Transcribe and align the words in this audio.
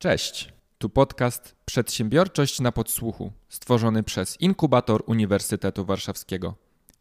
Cześć, 0.00 0.52
tu 0.78 0.88
podcast 0.88 1.54
Przedsiębiorczość 1.64 2.60
na 2.60 2.72
podsłuchu, 2.72 3.32
stworzony 3.48 4.02
przez 4.02 4.40
Inkubator 4.40 5.02
Uniwersytetu 5.06 5.84
Warszawskiego. 5.84 6.54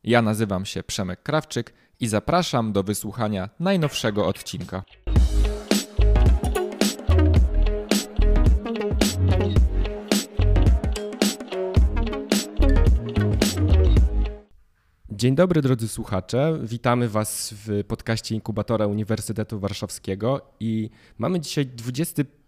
Ja 0.04 0.22
nazywam 0.22 0.66
się 0.66 0.84
Przemek 0.84 1.24
Krawczyk 1.24 1.74
i 2.00 2.08
zapraszam 2.08 2.74
do 2.74 2.84
wysłuchania 2.84 3.50
najnowszego 3.60 4.28
odcinka. 4.28 4.84
Dzień 15.10 15.36
dobry 15.36 15.62
drodzy 15.62 15.88
słuchacze, 15.88 16.60
witamy 16.64 17.10
Was 17.10 17.54
w 17.66 17.84
podcaście 17.84 18.36
Inkubatora 18.36 18.88
Uniwersytetu 18.88 19.60
Warszawskiego 19.60 20.42
i 20.60 20.90
mamy 21.18 21.40
dzisiaj 21.40 21.66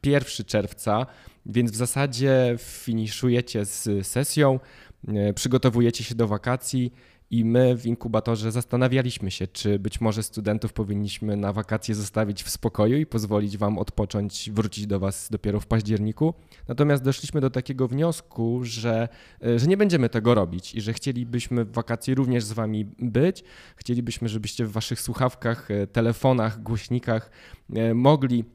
21 0.01 0.45
czerwca, 0.45 1.05
więc 1.45 1.71
w 1.71 1.75
zasadzie 1.75 2.55
finiszujecie 2.57 3.65
z 3.65 4.07
sesją, 4.07 4.59
e, 5.07 5.33
przygotowujecie 5.33 6.03
się 6.03 6.15
do 6.15 6.27
wakacji 6.27 6.91
i 7.31 7.45
my 7.45 7.77
w 7.77 7.85
inkubatorze 7.85 8.51
zastanawialiśmy 8.51 9.31
się, 9.31 9.47
czy 9.47 9.79
być 9.79 10.01
może 10.01 10.23
studentów 10.23 10.73
powinniśmy 10.73 11.37
na 11.37 11.53
wakacje 11.53 11.95
zostawić 11.95 12.43
w 12.43 12.49
spokoju 12.49 12.97
i 12.97 13.05
pozwolić 13.05 13.57
Wam 13.57 13.77
odpocząć, 13.77 14.49
wrócić 14.53 14.87
do 14.87 14.99
Was 14.99 15.27
dopiero 15.31 15.59
w 15.59 15.67
październiku. 15.67 16.33
Natomiast 16.67 17.03
doszliśmy 17.03 17.41
do 17.41 17.49
takiego 17.49 17.87
wniosku, 17.87 18.59
że, 18.63 19.07
e, 19.43 19.59
że 19.59 19.67
nie 19.67 19.77
będziemy 19.77 20.09
tego 20.09 20.35
robić 20.35 20.75
i 20.75 20.81
że 20.81 20.93
chcielibyśmy 20.93 21.65
w 21.65 21.71
wakacje 21.71 22.15
również 22.15 22.43
z 22.43 22.51
Wami 22.51 22.85
być. 22.99 23.43
Chcielibyśmy, 23.75 24.29
żebyście 24.29 24.65
w 24.65 24.71
Waszych 24.71 25.01
słuchawkach, 25.01 25.71
e, 25.71 25.87
telefonach, 25.87 26.63
głośnikach 26.63 27.31
mogli 27.93 28.45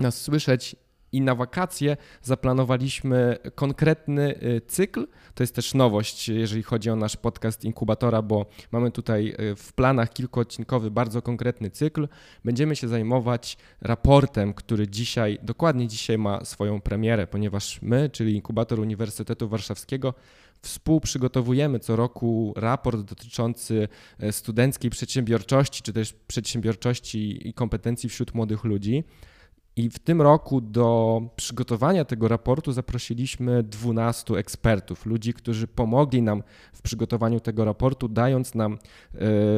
nas 0.00 0.22
słyszeć 0.22 0.76
i 1.12 1.20
na 1.20 1.34
wakacje 1.34 1.96
zaplanowaliśmy 2.22 3.36
konkretny 3.54 4.42
y, 4.42 4.60
cykl. 4.66 5.06
To 5.34 5.42
jest 5.42 5.54
też 5.54 5.74
nowość, 5.74 6.28
jeżeli 6.28 6.62
chodzi 6.62 6.90
o 6.90 6.96
nasz 6.96 7.16
podcast 7.16 7.64
Inkubatora, 7.64 8.22
bo 8.22 8.46
mamy 8.72 8.90
tutaj 8.90 9.34
y, 9.40 9.56
w 9.56 9.72
planach 9.72 10.12
kilkuodcinkowy 10.12 10.90
bardzo 10.90 11.22
konkretny 11.22 11.70
cykl. 11.70 12.08
Będziemy 12.44 12.76
się 12.76 12.88
zajmować 12.88 13.56
raportem, 13.80 14.54
który 14.54 14.88
dzisiaj, 14.88 15.38
dokładnie 15.42 15.88
dzisiaj 15.88 16.18
ma 16.18 16.44
swoją 16.44 16.80
premierę, 16.80 17.26
ponieważ 17.26 17.82
my, 17.82 18.10
czyli 18.10 18.34
Inkubator 18.34 18.80
Uniwersytetu 18.80 19.48
Warszawskiego, 19.48 20.14
współprzygotowujemy 20.62 21.78
co 21.78 21.96
roku 21.96 22.54
raport 22.56 23.00
dotyczący 23.00 23.88
y, 24.22 24.32
studenckiej 24.32 24.90
przedsiębiorczości, 24.90 25.82
czy 25.82 25.92
też 25.92 26.12
przedsiębiorczości 26.12 27.48
i 27.48 27.54
kompetencji 27.54 28.08
wśród 28.08 28.34
młodych 28.34 28.64
ludzi. 28.64 29.04
I 29.78 29.90
w 29.90 29.98
tym 29.98 30.22
roku 30.22 30.60
do 30.60 31.22
przygotowania 31.36 32.04
tego 32.04 32.28
raportu 32.28 32.72
zaprosiliśmy 32.72 33.62
12 33.62 34.34
ekspertów, 34.34 35.06
ludzi, 35.06 35.34
którzy 35.34 35.66
pomogli 35.66 36.22
nam 36.22 36.42
w 36.72 36.82
przygotowaniu 36.82 37.40
tego 37.40 37.64
raportu, 37.64 38.08
dając 38.08 38.54
nam 38.54 38.78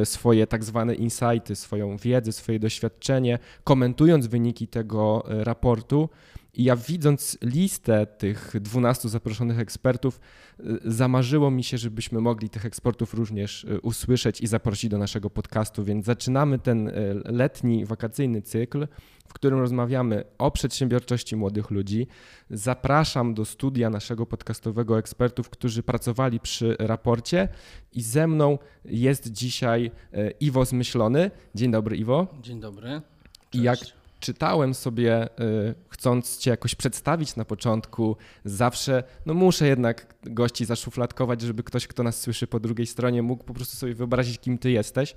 e, 0.01 0.05
swoje 0.05 0.47
tak 0.47 0.63
zwane 0.63 0.95
insighty, 0.95 1.55
swoją 1.55 1.97
wiedzę, 1.97 2.31
swoje 2.31 2.59
doświadczenie, 2.59 3.39
komentując 3.63 4.27
wyniki 4.27 4.67
tego 4.67 5.23
e, 5.29 5.43
raportu. 5.43 6.09
I 6.53 6.63
ja 6.63 6.75
widząc 6.75 7.37
listę 7.41 8.05
tych 8.05 8.53
12 8.59 9.09
zaproszonych 9.09 9.59
ekspertów, 9.59 10.19
y, 10.59 10.63
zamarzyło 10.85 11.51
mi 11.51 11.63
się, 11.63 11.77
żebyśmy 11.77 12.21
mogli 12.21 12.49
tych 12.49 12.65
ekspertów 12.65 13.13
również 13.13 13.63
y, 13.63 13.81
usłyszeć 13.81 14.41
i 14.41 14.47
zaprosić 14.47 14.89
do 14.89 14.97
naszego 14.97 15.29
podcastu, 15.29 15.83
więc 15.83 16.05
zaczynamy 16.05 16.59
ten 16.59 16.87
y, 16.87 16.93
letni, 17.25 17.85
wakacyjny 17.85 18.41
cykl, 18.41 18.87
w 19.27 19.33
którym 19.33 19.59
rozmawiamy 19.59 20.23
o 20.37 20.51
przedsiębiorczości 20.51 21.35
młodych 21.35 21.71
ludzi. 21.71 22.07
Zapraszam 22.49 23.33
do 23.33 23.45
studia 23.45 23.89
naszego 23.89 24.25
podcastowego 24.25 24.99
ekspertów, 24.99 25.49
którzy 25.49 25.83
pracowali 25.83 26.39
przy 26.39 26.75
raporcie 26.79 27.47
i 27.93 28.01
ze 28.01 28.27
mną 28.27 28.57
jest 28.85 29.31
dzisiaj 29.31 29.91
Iwo 30.39 30.65
Zmyślony. 30.65 31.31
Dzień 31.55 31.71
dobry 31.71 31.97
Iwo. 31.97 32.27
Dzień 32.41 32.59
dobry. 32.59 32.89
Cześć. 32.89 33.53
I 33.53 33.61
jak 33.61 33.79
czytałem 34.19 34.73
sobie, 34.73 35.25
y, 35.39 35.75
chcąc 35.89 36.37
Cię 36.37 36.51
jakoś 36.51 36.75
przedstawić 36.75 37.35
na 37.35 37.45
początku, 37.45 38.17
zawsze, 38.45 39.03
no 39.25 39.33
muszę 39.33 39.67
jednak 39.67 40.15
gości 40.23 40.65
zaszufladkować, 40.65 41.41
żeby 41.41 41.63
ktoś, 41.63 41.87
kto 41.87 42.03
nas 42.03 42.21
słyszy 42.21 42.47
po 42.47 42.59
drugiej 42.59 42.87
stronie, 42.87 43.21
mógł 43.21 43.43
po 43.43 43.53
prostu 43.53 43.77
sobie 43.77 43.95
wyobrazić, 43.95 44.39
kim 44.39 44.57
Ty 44.57 44.71
jesteś 44.71 45.15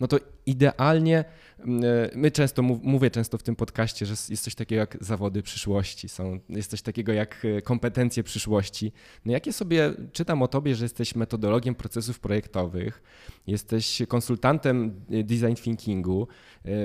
no 0.00 0.08
to 0.08 0.18
idealnie, 0.46 1.24
mm, 1.58 1.84
e, 1.84 2.10
my 2.14 2.30
często, 2.30 2.62
mówię 2.62 3.10
często 3.10 3.38
w 3.38 3.42
tym 3.42 3.56
podcaście, 3.56 4.06
że 4.06 4.14
jest 4.28 4.44
coś 4.44 4.54
takiego 4.54 4.80
jak 4.80 4.96
zawody 5.00 5.42
przyszłości, 5.42 6.08
są, 6.08 6.40
jest 6.48 6.70
coś 6.70 6.82
takiego 6.82 7.12
jak 7.12 7.44
e, 7.44 7.62
kompetencje 7.62 8.22
przyszłości. 8.22 8.92
No 9.24 9.32
jak 9.32 9.46
ja 9.46 9.52
sobie 9.52 9.92
czytam 10.12 10.42
o 10.42 10.48
tobie, 10.48 10.74
że 10.74 10.84
jesteś 10.84 11.14
metodologiem 11.14 11.74
procesów 11.74 12.20
projektowych, 12.20 13.02
jesteś 13.46 14.02
konsultantem 14.08 15.00
e, 15.10 15.24
design 15.24 15.54
thinkingu, 15.54 16.28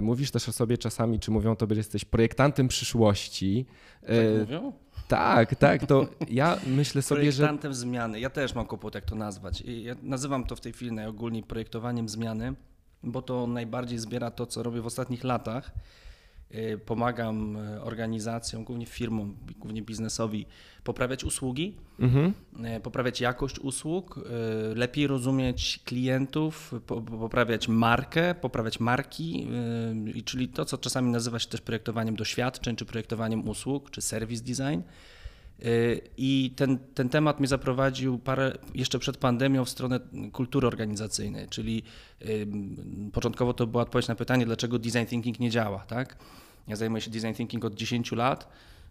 mówisz 0.01 0.31
też 0.31 0.49
o 0.49 0.51
sobie 0.51 0.77
czasami, 0.77 1.19
czy 1.19 1.31
mówią 1.31 1.51
o 1.51 1.55
tobie, 1.55 1.75
że 1.75 1.79
jesteś 1.79 2.05
projektantem 2.05 2.67
przyszłości. 2.67 3.65
Tak 4.01 4.15
mówią? 4.39 4.73
Tak, 5.07 5.55
tak, 5.55 5.85
to 5.85 6.07
ja 6.29 6.57
myślę 6.77 7.01
sobie, 7.01 7.21
projektantem 7.21 7.31
że... 7.31 7.43
Projektantem 7.43 7.73
zmiany. 7.73 8.19
Ja 8.19 8.29
też 8.29 8.55
mam 8.55 8.65
kłopot, 8.65 8.95
jak 8.95 9.05
to 9.05 9.15
nazwać. 9.15 9.61
Ja 9.61 9.95
nazywam 10.03 10.43
to 10.43 10.55
w 10.55 10.61
tej 10.61 10.73
chwili 10.73 10.91
najogólniej 10.91 11.43
projektowaniem 11.43 12.09
zmiany 12.09 12.55
bo 13.03 13.21
to 13.21 13.47
najbardziej 13.47 13.99
zbiera 13.99 14.31
to, 14.31 14.45
co 14.45 14.63
robię 14.63 14.81
w 14.81 14.85
ostatnich 14.85 15.23
latach. 15.23 15.71
Y, 16.55 16.79
pomagam 16.85 17.57
y, 17.57 17.81
organizacjom, 17.81 18.63
głównie 18.63 18.85
firmom, 18.85 19.35
głównie 19.59 19.81
biznesowi, 19.81 20.45
poprawiać 20.83 21.23
usługi, 21.23 21.75
mhm. 21.99 22.33
Y, 22.77 22.79
poprawiać 22.79 23.21
jakość 23.21 23.59
usług, 23.59 24.19
lepiej 24.75 25.07
rozumieć 25.07 25.79
klientów, 25.85 26.73
poprawiać 27.19 27.67
markę, 27.67 28.35
poprawiać 28.35 28.79
marki, 28.79 29.47
czyli 30.25 30.47
to, 30.47 30.65
co 30.65 30.77
czasami 30.77 31.11
nazywa 31.11 31.39
się 31.39 31.49
też 31.49 31.61
projektowaniem 31.61 32.15
doświadczeń, 32.15 32.75
czy 32.75 32.85
projektowaniem 32.85 33.49
usług, 33.49 33.91
czy 33.91 34.01
service 34.01 34.43
design. 34.43 34.81
I 36.17 36.53
ten, 36.55 36.79
ten 36.93 37.09
temat 37.09 37.39
mnie 37.39 37.47
zaprowadził 37.47 38.19
parę, 38.19 38.57
jeszcze 38.75 38.99
przed 38.99 39.17
pandemią 39.17 39.65
w 39.65 39.69
stronę 39.69 39.99
kultury 40.31 40.67
organizacyjnej, 40.67 41.47
czyli 41.47 41.83
początkowo 43.13 43.53
to 43.53 43.67
była 43.67 43.83
odpowiedź 43.83 44.07
na 44.07 44.15
pytanie, 44.15 44.45
dlaczego 44.45 44.79
design 44.79 45.05
thinking 45.05 45.39
nie 45.39 45.49
działa. 45.49 45.79
Tak? 45.79 46.17
Ja 46.67 46.75
zajmuję 46.75 47.01
się 47.01 47.11
design 47.11 47.33
thinking 47.33 47.65
od 47.65 47.75
10 47.75 48.11
lat 48.11 48.49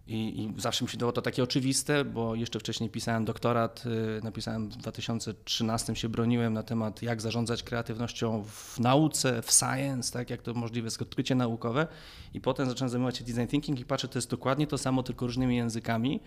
i, 0.09 0.43
i 0.43 0.61
zawsze 0.61 0.85
mi 0.85 0.91
się 0.91 0.99
dało 0.99 1.13
to 1.13 1.23
takie 1.23 1.43
oczywiste, 1.43 2.05
bo 2.05 2.35
jeszcze 2.35 2.59
wcześniej 2.59 2.91
pisałem 2.91 3.25
doktorat, 3.25 3.85
y, 4.19 4.25
napisałem 4.25 4.69
w 4.69 4.77
2013 4.77 5.97
się 5.97 6.09
broniłem 6.09 6.53
na 6.53 6.63
temat 6.63 7.03
jak 7.03 7.21
zarządzać 7.21 7.63
kreatywnością 7.63 8.45
w 8.45 8.81
nauce, 8.81 9.43
w 9.43 9.51
science, 9.53 10.13
tak 10.13 10.31
jak 10.31 10.43
to 10.43 10.55
możliwe 10.55 10.87
jest 10.87 11.03
odkrycie 11.03 11.35
naukowe 11.35 11.87
i 12.35 12.41
potem 12.41 12.69
zacząłem 12.69 12.89
zajmować 12.91 13.17
się 13.17 13.25
design 13.25 13.47
thinking 13.47 13.81
i 13.81 13.85
patrzę, 13.85 14.09
to 14.09 14.19
jest 14.19 14.31
dokładnie 14.31 14.67
to 14.67 14.79
samo, 14.79 15.03
tylko 15.03 15.27
różnymi 15.27 15.57
językami 15.57 16.21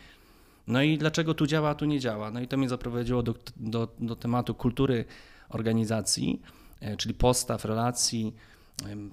no 0.68 0.82
i 0.82 0.98
dlaczego 0.98 1.34
tu 1.34 1.48
działa, 1.48 1.70
a 1.70 1.76
tu 1.76 1.86
nie 1.86 2.00
działa? 2.00 2.32
No 2.32 2.42
i 2.42 2.48
to 2.48 2.58
mnie 2.58 2.70
zaprowadziło 2.70 3.24
do, 3.24 3.36
do, 3.56 3.88
do 4.00 4.16
tematu 4.16 4.56
kultury 4.56 5.06
organizacji, 5.50 6.42
e, 6.80 6.98
czyli 6.98 7.14
postaw, 7.14 7.66
relacji, 7.66 8.34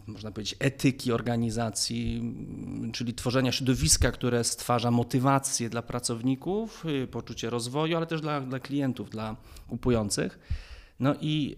można 0.06 0.30
powiedzieć 0.30 0.56
etyki 0.58 1.12
organizacji, 1.12 2.34
czyli 2.92 3.14
tworzenia 3.14 3.52
środowiska, 3.52 4.12
które 4.12 4.44
stwarza 4.44 4.90
motywację 4.90 5.70
dla 5.70 5.82
pracowników, 5.82 6.84
y, 6.86 7.06
poczucie 7.06 7.50
rozwoju, 7.50 7.96
ale 7.96 8.06
też 8.06 8.20
dla, 8.20 8.40
dla 8.40 8.60
klientów, 8.60 9.10
dla 9.10 9.36
kupujących. 9.68 10.38
No 11.00 11.14
i 11.20 11.56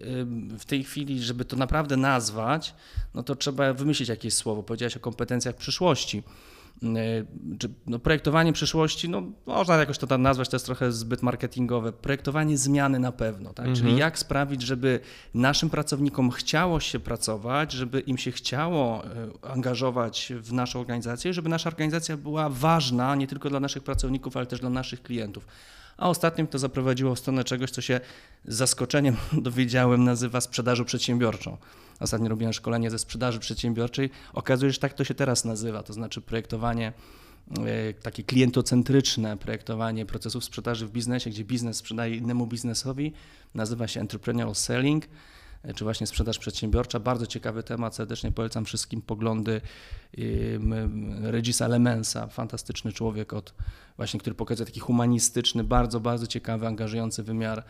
w 0.59 0.65
tej 0.65 0.83
chwili, 0.83 1.23
żeby 1.23 1.45
to 1.45 1.55
naprawdę 1.55 1.97
nazwać, 1.97 2.73
no 3.13 3.23
to 3.23 3.35
trzeba 3.35 3.73
wymyślić 3.73 4.09
jakieś 4.09 4.33
słowo. 4.33 4.63
Powiedziałeś 4.63 4.97
o 4.97 4.99
kompetencjach 4.99 5.55
przyszłości. 5.55 6.23
E, 6.83 7.57
czy, 7.57 7.69
no, 7.87 7.99
projektowanie 7.99 8.53
przyszłości, 8.53 9.09
no, 9.09 9.23
można 9.45 9.75
jakoś 9.75 9.97
to 9.97 10.07
tam 10.07 10.21
nazwać, 10.21 10.49
to 10.49 10.55
jest 10.55 10.65
trochę 10.65 10.91
zbyt 10.91 11.21
marketingowe. 11.21 11.91
Projektowanie 11.91 12.57
zmiany 12.57 12.99
na 12.99 13.11
pewno, 13.11 13.53
tak? 13.53 13.67
Mhm. 13.67 13.75
Czyli 13.75 13.97
jak 13.97 14.19
sprawić, 14.19 14.61
żeby 14.61 14.99
naszym 15.33 15.69
pracownikom 15.69 16.31
chciało 16.31 16.79
się 16.79 16.99
pracować, 16.99 17.71
żeby 17.71 17.99
im 17.99 18.17
się 18.17 18.31
chciało 18.31 19.05
e, 19.05 19.09
angażować 19.51 20.33
w 20.41 20.53
naszą 20.53 20.79
organizację, 20.79 21.33
żeby 21.33 21.49
nasza 21.49 21.69
organizacja 21.69 22.17
była 22.17 22.49
ważna 22.49 23.15
nie 23.15 23.27
tylko 23.27 23.49
dla 23.49 23.59
naszych 23.59 23.83
pracowników, 23.83 24.37
ale 24.37 24.45
też 24.45 24.59
dla 24.59 24.69
naszych 24.69 25.03
klientów. 25.03 25.45
A 25.97 26.09
ostatnim 26.09 26.47
to 26.47 26.59
zaprowadziło 26.59 27.15
w 27.15 27.19
stronę 27.19 27.43
czegoś, 27.43 27.71
co 27.71 27.81
się 27.81 27.99
z 28.45 28.55
zaskoczeniem 28.55 29.15
dowiedziałem, 29.47 30.03
nazywa 30.03 30.41
sprzedażą 30.41 30.85
przedsiębiorczą. 30.85 31.57
Ostatnio 31.99 32.29
robiłem 32.29 32.53
szkolenie 32.53 32.91
ze 32.91 32.99
sprzedaży 32.99 33.39
przedsiębiorczej. 33.39 34.09
Okazuje 34.33 34.71
się, 34.71 34.73
że 34.73 34.79
tak 34.79 34.93
to 34.93 35.03
się 35.03 35.13
teraz 35.13 35.45
nazywa, 35.45 35.83
to 35.83 35.93
znaczy 35.93 36.21
projektowanie 36.21 36.93
e, 37.57 37.93
takie 37.93 38.23
klientocentryczne 38.23 39.37
projektowanie 39.37 40.05
procesów 40.05 40.43
sprzedaży 40.43 40.87
w 40.87 40.91
biznesie, 40.91 41.29
gdzie 41.29 41.45
biznes 41.45 41.77
sprzedaje 41.77 42.15
innemu 42.15 42.47
biznesowi, 42.47 43.13
nazywa 43.55 43.87
się 43.87 43.99
entrepreneurial 43.99 44.55
selling. 44.55 45.07
Czy 45.75 45.83
właśnie 45.83 46.07
sprzedaż 46.07 46.39
przedsiębiorcza. 46.39 46.99
Bardzo 46.99 47.27
ciekawy 47.27 47.63
temat, 47.63 47.95
serdecznie 47.95 48.31
polecam 48.31 48.65
wszystkim 48.65 49.01
poglądy 49.01 49.61
Regisa 51.21 51.67
Lemensa, 51.67 52.27
fantastyczny 52.27 52.93
człowiek, 52.93 53.33
od, 53.33 53.53
właśnie, 53.97 54.19
który 54.19 54.35
pokazuje 54.35 54.65
taki 54.65 54.79
humanistyczny, 54.79 55.63
bardzo, 55.63 55.99
bardzo 55.99 56.27
ciekawy, 56.27 56.67
angażujący 56.67 57.23
wymiar 57.23 57.63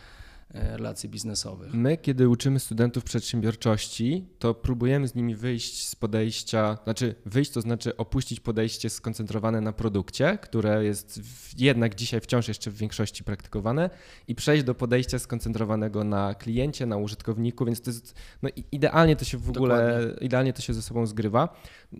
relacji 0.54 1.10
biznesowych. 1.10 1.74
My, 1.74 1.98
kiedy 1.98 2.30
uczymy 2.30 2.60
studentów 2.60 3.04
przedsiębiorczości, 3.04 4.26
to 4.40 4.54
próbujemy 4.54 5.08
z 5.08 5.16
nimi 5.16 5.36
wyjść 5.36 5.88
z 5.88 5.96
podejścia, 5.96 6.78
znaczy 6.84 7.16
wyjść 7.26 7.52
to 7.52 7.62
znaczy 7.62 7.98
opuścić 7.98 8.40
podejście 8.40 8.90
skoncentrowane 8.90 9.62
na 9.62 9.74
produkcie, 9.74 10.38
które 10.42 10.86
jest 10.86 11.22
jednak 11.58 11.96
dzisiaj 11.96 12.22
wciąż 12.22 12.48
jeszcze 12.48 12.72
w 12.72 12.78
większości 12.78 13.24
praktykowane 13.24 13.90
i 14.28 14.36
przejść 14.36 14.64
do 14.64 14.76
podejścia 14.76 15.20
skoncentrowanego 15.20 16.04
na 16.04 16.36
kliencie, 16.36 16.86
na 16.86 16.98
użytkowniku, 16.98 17.66
więc 17.66 17.82
to 17.82 17.90
jest, 17.90 18.16
no 18.42 18.50
idealnie 18.72 19.16
to 19.16 19.26
się 19.26 19.38
w 19.38 19.50
ogóle, 19.50 20.00
Dokładnie. 20.00 20.26
idealnie 20.26 20.54
to 20.54 20.62
się 20.62 20.74
ze 20.74 20.82
sobą 20.82 21.06
zgrywa. 21.06 21.56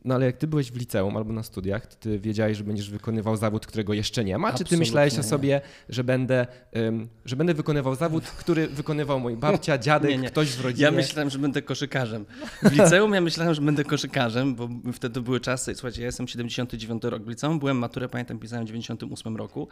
No 0.06 0.16
ale 0.16 0.26
jak 0.26 0.38
ty 0.38 0.48
byłeś 0.48 0.72
w 0.72 0.76
liceum 0.76 1.18
albo 1.18 1.34
na 1.34 1.44
studiach, 1.44 1.86
to 1.86 1.96
ty 1.96 2.20
wiedziałeś, 2.20 2.58
że 2.58 2.64
będziesz 2.64 2.90
wykonywał 2.90 3.38
zawód, 3.38 3.68
którego 3.68 3.94
jeszcze 3.94 4.24
nie 4.24 4.38
ma, 4.38 4.48
Absolutnie 4.48 4.66
czy 4.66 4.76
ty 4.76 4.80
myślałeś 4.80 5.20
o 5.20 5.24
sobie, 5.24 5.62
że 5.90 6.04
będę, 6.04 6.48
um, 6.74 7.10
że 7.26 7.36
będę 7.36 7.54
wykonywał 7.54 7.96
zawód, 7.96 8.24
który 8.42 8.68
wykonywał 8.68 9.20
mój 9.20 9.38
babcia, 9.38 9.78
dziadek, 9.78 10.12
nie, 10.12 10.18
nie. 10.18 10.28
ktoś 10.28 10.50
w 10.50 10.62
rodzinie. 10.62 10.84
Ja 10.84 10.92
myślałem, 10.92 11.30
że 11.30 11.40
będę 11.40 11.62
koszykarzem. 11.62 12.26
W 12.64 12.72
liceum 12.72 13.14
ja 13.14 13.22
myślałem, 13.22 13.54
że 13.54 13.62
będę 13.62 13.84
koszykarzem, 13.84 14.56
bo 14.56 14.70
wtedy 14.94 15.22
były 15.22 15.40
czasy, 15.40 15.76
słuchajcie, 15.76 16.02
ja 16.02 16.06
jestem 16.06 16.28
79 16.28 17.04
rok 17.04 17.24
w 17.24 17.28
liceum, 17.28 17.60
byłem 17.60 17.78
maturę, 17.78 18.10
pamiętam, 18.10 18.40
pisałem 18.40 18.66
w 18.66 18.68
98 18.68 19.38
roku 19.38 19.68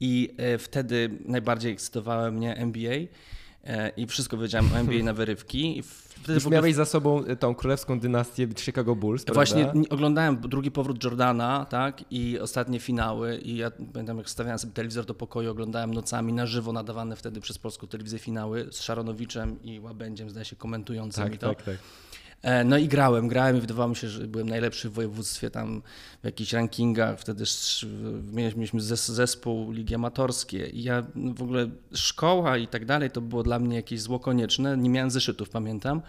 i 0.00 0.34
e, 0.36 0.58
wtedy 0.58 1.10
najbardziej 1.24 1.72
ekscytowało 1.72 2.30
mnie 2.30 2.56
MBA 2.56 2.96
i 3.96 4.06
wszystko 4.06 4.38
wiedziałem 4.38 4.72
o 4.72 4.78
NBA 4.78 5.02
na 5.02 5.12
wyrywki. 5.12 5.82
Wtedy 5.82 6.34
Już 6.34 6.46
miałeś 6.46 6.74
za 6.74 6.84
sobą 6.84 7.24
e, 7.24 7.36
tą 7.36 7.54
królewską 7.54 8.00
dynastię 8.00 8.48
Chicago 8.56 8.96
Bulls, 8.96 9.24
Właśnie 9.34 9.64
prawda? 9.64 9.80
oglądałem 9.90 10.40
drugi 10.40 10.70
powrót 10.70 11.04
Jordana, 11.04 11.66
tak, 11.70 12.12
i 12.12 12.38
ostatnie 12.38 12.80
finały 12.80 13.38
i 13.38 13.56
ja 13.56 13.70
pamiętam, 13.92 14.18
jak 14.18 14.30
stawiałem 14.30 14.58
sobie 14.58 14.72
telewizor 14.72 15.04
do 15.04 15.14
pokoju, 15.14 15.50
oglądałem 15.50 15.94
nocami 15.94 16.32
na 16.32 16.46
żywo 16.46 16.72
nadawane 16.72 17.16
wtedy 17.16 17.40
przez 17.40 17.58
polską 17.58 17.86
telewizję 17.86 18.18
finały 18.18 18.68
z 18.70 18.80
Szaronowiczem 18.80 19.62
i 19.62 19.80
Łabędziem, 19.80 20.30
zdaje 20.30 20.44
się, 20.44 20.56
komentującymi 20.56 21.30
tak, 21.30 21.40
to. 21.40 21.48
Tak, 21.48 21.62
tak. 21.62 21.76
E, 22.42 22.64
no 22.64 22.78
i 22.78 22.88
grałem, 22.88 23.28
grałem 23.28 23.56
i 23.56 23.60
wydawało 23.60 23.88
mi 23.88 23.96
się, 23.96 24.08
że 24.08 24.26
byłem 24.26 24.48
najlepszy 24.48 24.90
w 24.90 24.92
województwie 24.92 25.50
tam 25.50 25.82
w 26.22 26.24
jakichś 26.24 26.52
rankingach. 26.52 27.20
Wtedy 27.20 27.44
mieliśmy 28.32 28.80
zespół 28.80 29.72
ligi 29.72 29.94
amatorskie 29.94 30.66
i 30.66 30.82
ja 30.82 31.02
w 31.34 31.42
ogóle 31.42 31.70
szkoła 31.92 32.56
i 32.56 32.68
tak 32.68 32.84
dalej 32.84 33.10
to 33.10 33.20
było 33.20 33.42
dla 33.42 33.58
mnie 33.58 33.76
jakieś 33.76 34.00
zło 34.00 34.20
konieczne. 34.20 34.76
Nie 34.76 34.90
miałem 34.90 35.10
zeszytów, 35.10 35.50
pamiętam. 35.50 36.02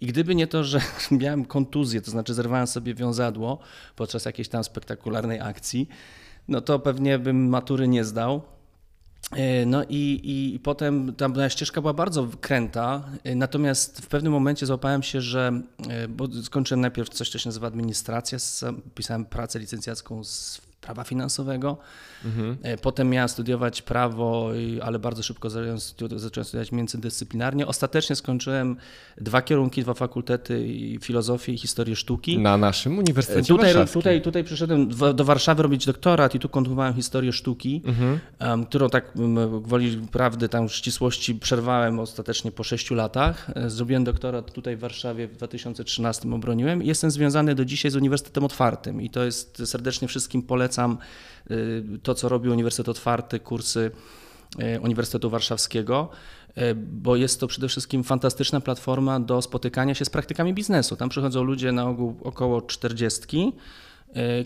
I 0.00 0.06
gdyby 0.06 0.34
nie 0.34 0.46
to, 0.46 0.64
że 0.64 0.80
miałem 1.10 1.44
kontuzję, 1.44 2.00
to 2.02 2.10
znaczy 2.10 2.34
zerwałem 2.34 2.66
sobie 2.66 2.94
wiązadło 2.94 3.58
podczas 3.96 4.24
jakiejś 4.24 4.48
tam 4.48 4.64
spektakularnej 4.64 5.40
akcji, 5.40 5.88
no 6.48 6.60
to 6.60 6.78
pewnie 6.78 7.18
bym 7.18 7.48
matury 7.48 7.88
nie 7.88 8.04
zdał. 8.04 8.42
E, 9.32 9.66
no 9.66 9.84
i, 9.88 10.20
i 10.24 10.58
potem 10.58 11.14
ta 11.14 11.28
moja 11.28 11.50
ścieżka 11.50 11.80
była 11.80 11.94
bardzo 11.94 12.28
kręta, 12.40 13.04
e, 13.24 13.34
natomiast 13.34 14.00
w 14.00 14.06
pewnym 14.06 14.32
momencie 14.32 14.66
złapałem 14.66 15.02
się, 15.02 15.20
że, 15.20 15.62
e, 15.88 16.08
bo 16.08 16.28
skończyłem 16.42 16.80
najpierw 16.80 17.08
coś, 17.08 17.30
co 17.30 17.38
się 17.38 17.48
nazywa 17.48 17.66
administracja, 17.66 18.38
pisałem 18.94 19.24
pracę 19.24 19.58
licencjacką 19.58 20.24
z 20.24 20.67
prawa 20.88 21.04
finansowego. 21.04 21.76
Mhm. 22.24 22.56
Potem 22.82 23.10
miałem 23.10 23.28
studiować 23.28 23.82
prawo, 23.82 24.50
ale 24.82 24.98
bardzo 24.98 25.22
szybko 25.22 25.50
zacząłem 25.50 25.80
studiować 25.80 26.72
międzydyscyplinarnie. 26.72 27.66
Ostatecznie 27.66 28.16
skończyłem 28.16 28.76
dwa 29.20 29.42
kierunki, 29.42 29.82
dwa 29.82 29.94
fakultety 29.94 30.68
i 30.68 30.98
filozofię 31.02 31.52
i 31.52 31.58
historię 31.58 31.96
sztuki. 31.96 32.38
Na 32.38 32.56
naszym 32.56 32.98
Uniwersytecie 32.98 33.48
tutaj, 33.48 33.74
tutaj, 33.92 34.22
tutaj 34.22 34.44
przyszedłem 34.44 34.88
do 35.14 35.24
Warszawy 35.24 35.62
robić 35.62 35.86
doktorat 35.86 36.34
i 36.34 36.38
tu 36.38 36.48
kontynuowałem 36.48 36.94
historię 36.94 37.32
sztuki, 37.32 37.82
mhm. 37.84 38.66
którą 38.66 38.90
tak 38.90 39.12
gwoli 39.62 39.96
prawdy, 40.12 40.48
tam 40.48 40.68
ścisłości 40.68 41.34
przerwałem 41.34 42.00
ostatecznie 42.00 42.52
po 42.52 42.64
sześciu 42.64 42.94
latach. 42.94 43.50
E, 43.54 43.70
zrobiłem 43.70 44.04
doktorat 44.04 44.52
tutaj 44.52 44.76
w 44.76 44.80
Warszawie 44.80 45.28
w 45.28 45.36
2013 45.36 46.32
obroniłem. 46.32 46.82
Jestem 46.82 47.10
związany 47.10 47.54
do 47.54 47.64
dzisiaj 47.64 47.90
z 47.90 47.96
Uniwersytetem 47.96 48.44
Otwartym 48.44 49.02
i 49.02 49.10
to 49.10 49.24
jest 49.24 49.62
serdecznie 49.64 50.08
wszystkim 50.08 50.42
polecam 50.42 50.77
polecam 50.78 50.98
y, 51.50 51.98
to, 52.02 52.14
co 52.14 52.28
robi 52.28 52.48
Uniwersytet 52.48 52.88
Otwarty, 52.88 53.40
kursy 53.40 53.90
y, 54.76 54.80
Uniwersytetu 54.80 55.30
Warszawskiego, 55.30 56.08
y, 56.58 56.74
bo 56.74 57.16
jest 57.16 57.40
to 57.40 57.46
przede 57.46 57.68
wszystkim 57.68 58.04
fantastyczna 58.04 58.60
platforma 58.60 59.20
do 59.20 59.42
spotykania 59.42 59.94
się 59.94 60.04
z 60.04 60.10
praktykami 60.10 60.54
biznesu. 60.54 60.96
Tam 60.96 61.08
przychodzą 61.08 61.42
ludzie 61.42 61.72
na 61.72 61.88
ogół 61.88 62.16
około 62.22 62.62
40, 62.62 63.52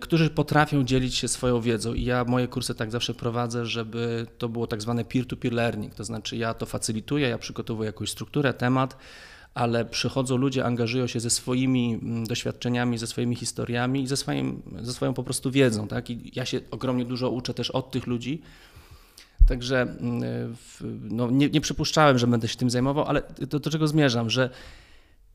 którzy 0.01 0.31
potrafią 0.31 0.85
dzielić 0.85 1.15
się 1.15 1.29
swoją 1.29 1.61
wiedzą. 1.61 1.95
I 1.95 2.05
ja 2.05 2.25
moje 2.25 2.49
kursy 2.49 2.75
tak 2.75 2.91
zawsze 2.91 3.15
prowadzę, 3.15 3.67
żeby 3.67 4.27
to 4.39 4.49
było 4.49 4.67
tak 4.67 4.83
zwane 4.83 5.05
peer-to-peer 5.05 5.53
learning, 5.53 5.95
to 5.95 6.05
znaczy 6.05 6.37
ja 6.37 6.55
to 6.55 6.67
facylituję, 6.67 7.29
ja 7.29 7.39
przygotowuję 7.39 7.87
jakąś 7.87 8.11
strukturę, 8.11 8.55
temat, 8.55 8.97
ale 9.55 9.85
przychodzą 9.85 10.37
ludzie, 10.37 10.65
angażują 10.65 11.07
się 11.07 11.21
ze 11.21 11.31
swoimi 11.31 11.99
mm, 12.03 12.25
doświadczeniami, 12.25 12.99
ze 12.99 13.07
swoimi 13.07 13.37
historiami 13.37 14.03
i 14.03 14.07
ze, 14.07 14.17
swoim, 14.17 14.63
ze 14.83 14.93
swoją 14.93 15.15
po 15.15 15.25
prostu 15.25 15.51
wiedzą. 15.51 15.89
Tak? 15.89 16.11
I 16.11 16.33
ja 16.35 16.45
się 16.45 16.61
ogromnie 16.71 17.05
dużo 17.05 17.31
uczę 17.31 17.55
też 17.55 17.71
od 17.71 17.91
tych 17.91 18.07
ludzi. 18.07 18.43
Także 19.49 19.83
mm, 19.83 20.57
no, 21.03 21.31
nie, 21.31 21.49
nie 21.49 21.61
przypuszczałem, 21.61 22.19
że 22.19 22.27
będę 22.27 22.49
się 22.49 22.57
tym 22.57 22.71
zajmował, 22.71 23.05
ale 23.05 23.23
do, 23.39 23.59
do 23.61 23.71
czego 23.71 23.89
zmierzam, 23.89 24.31
że 24.31 24.51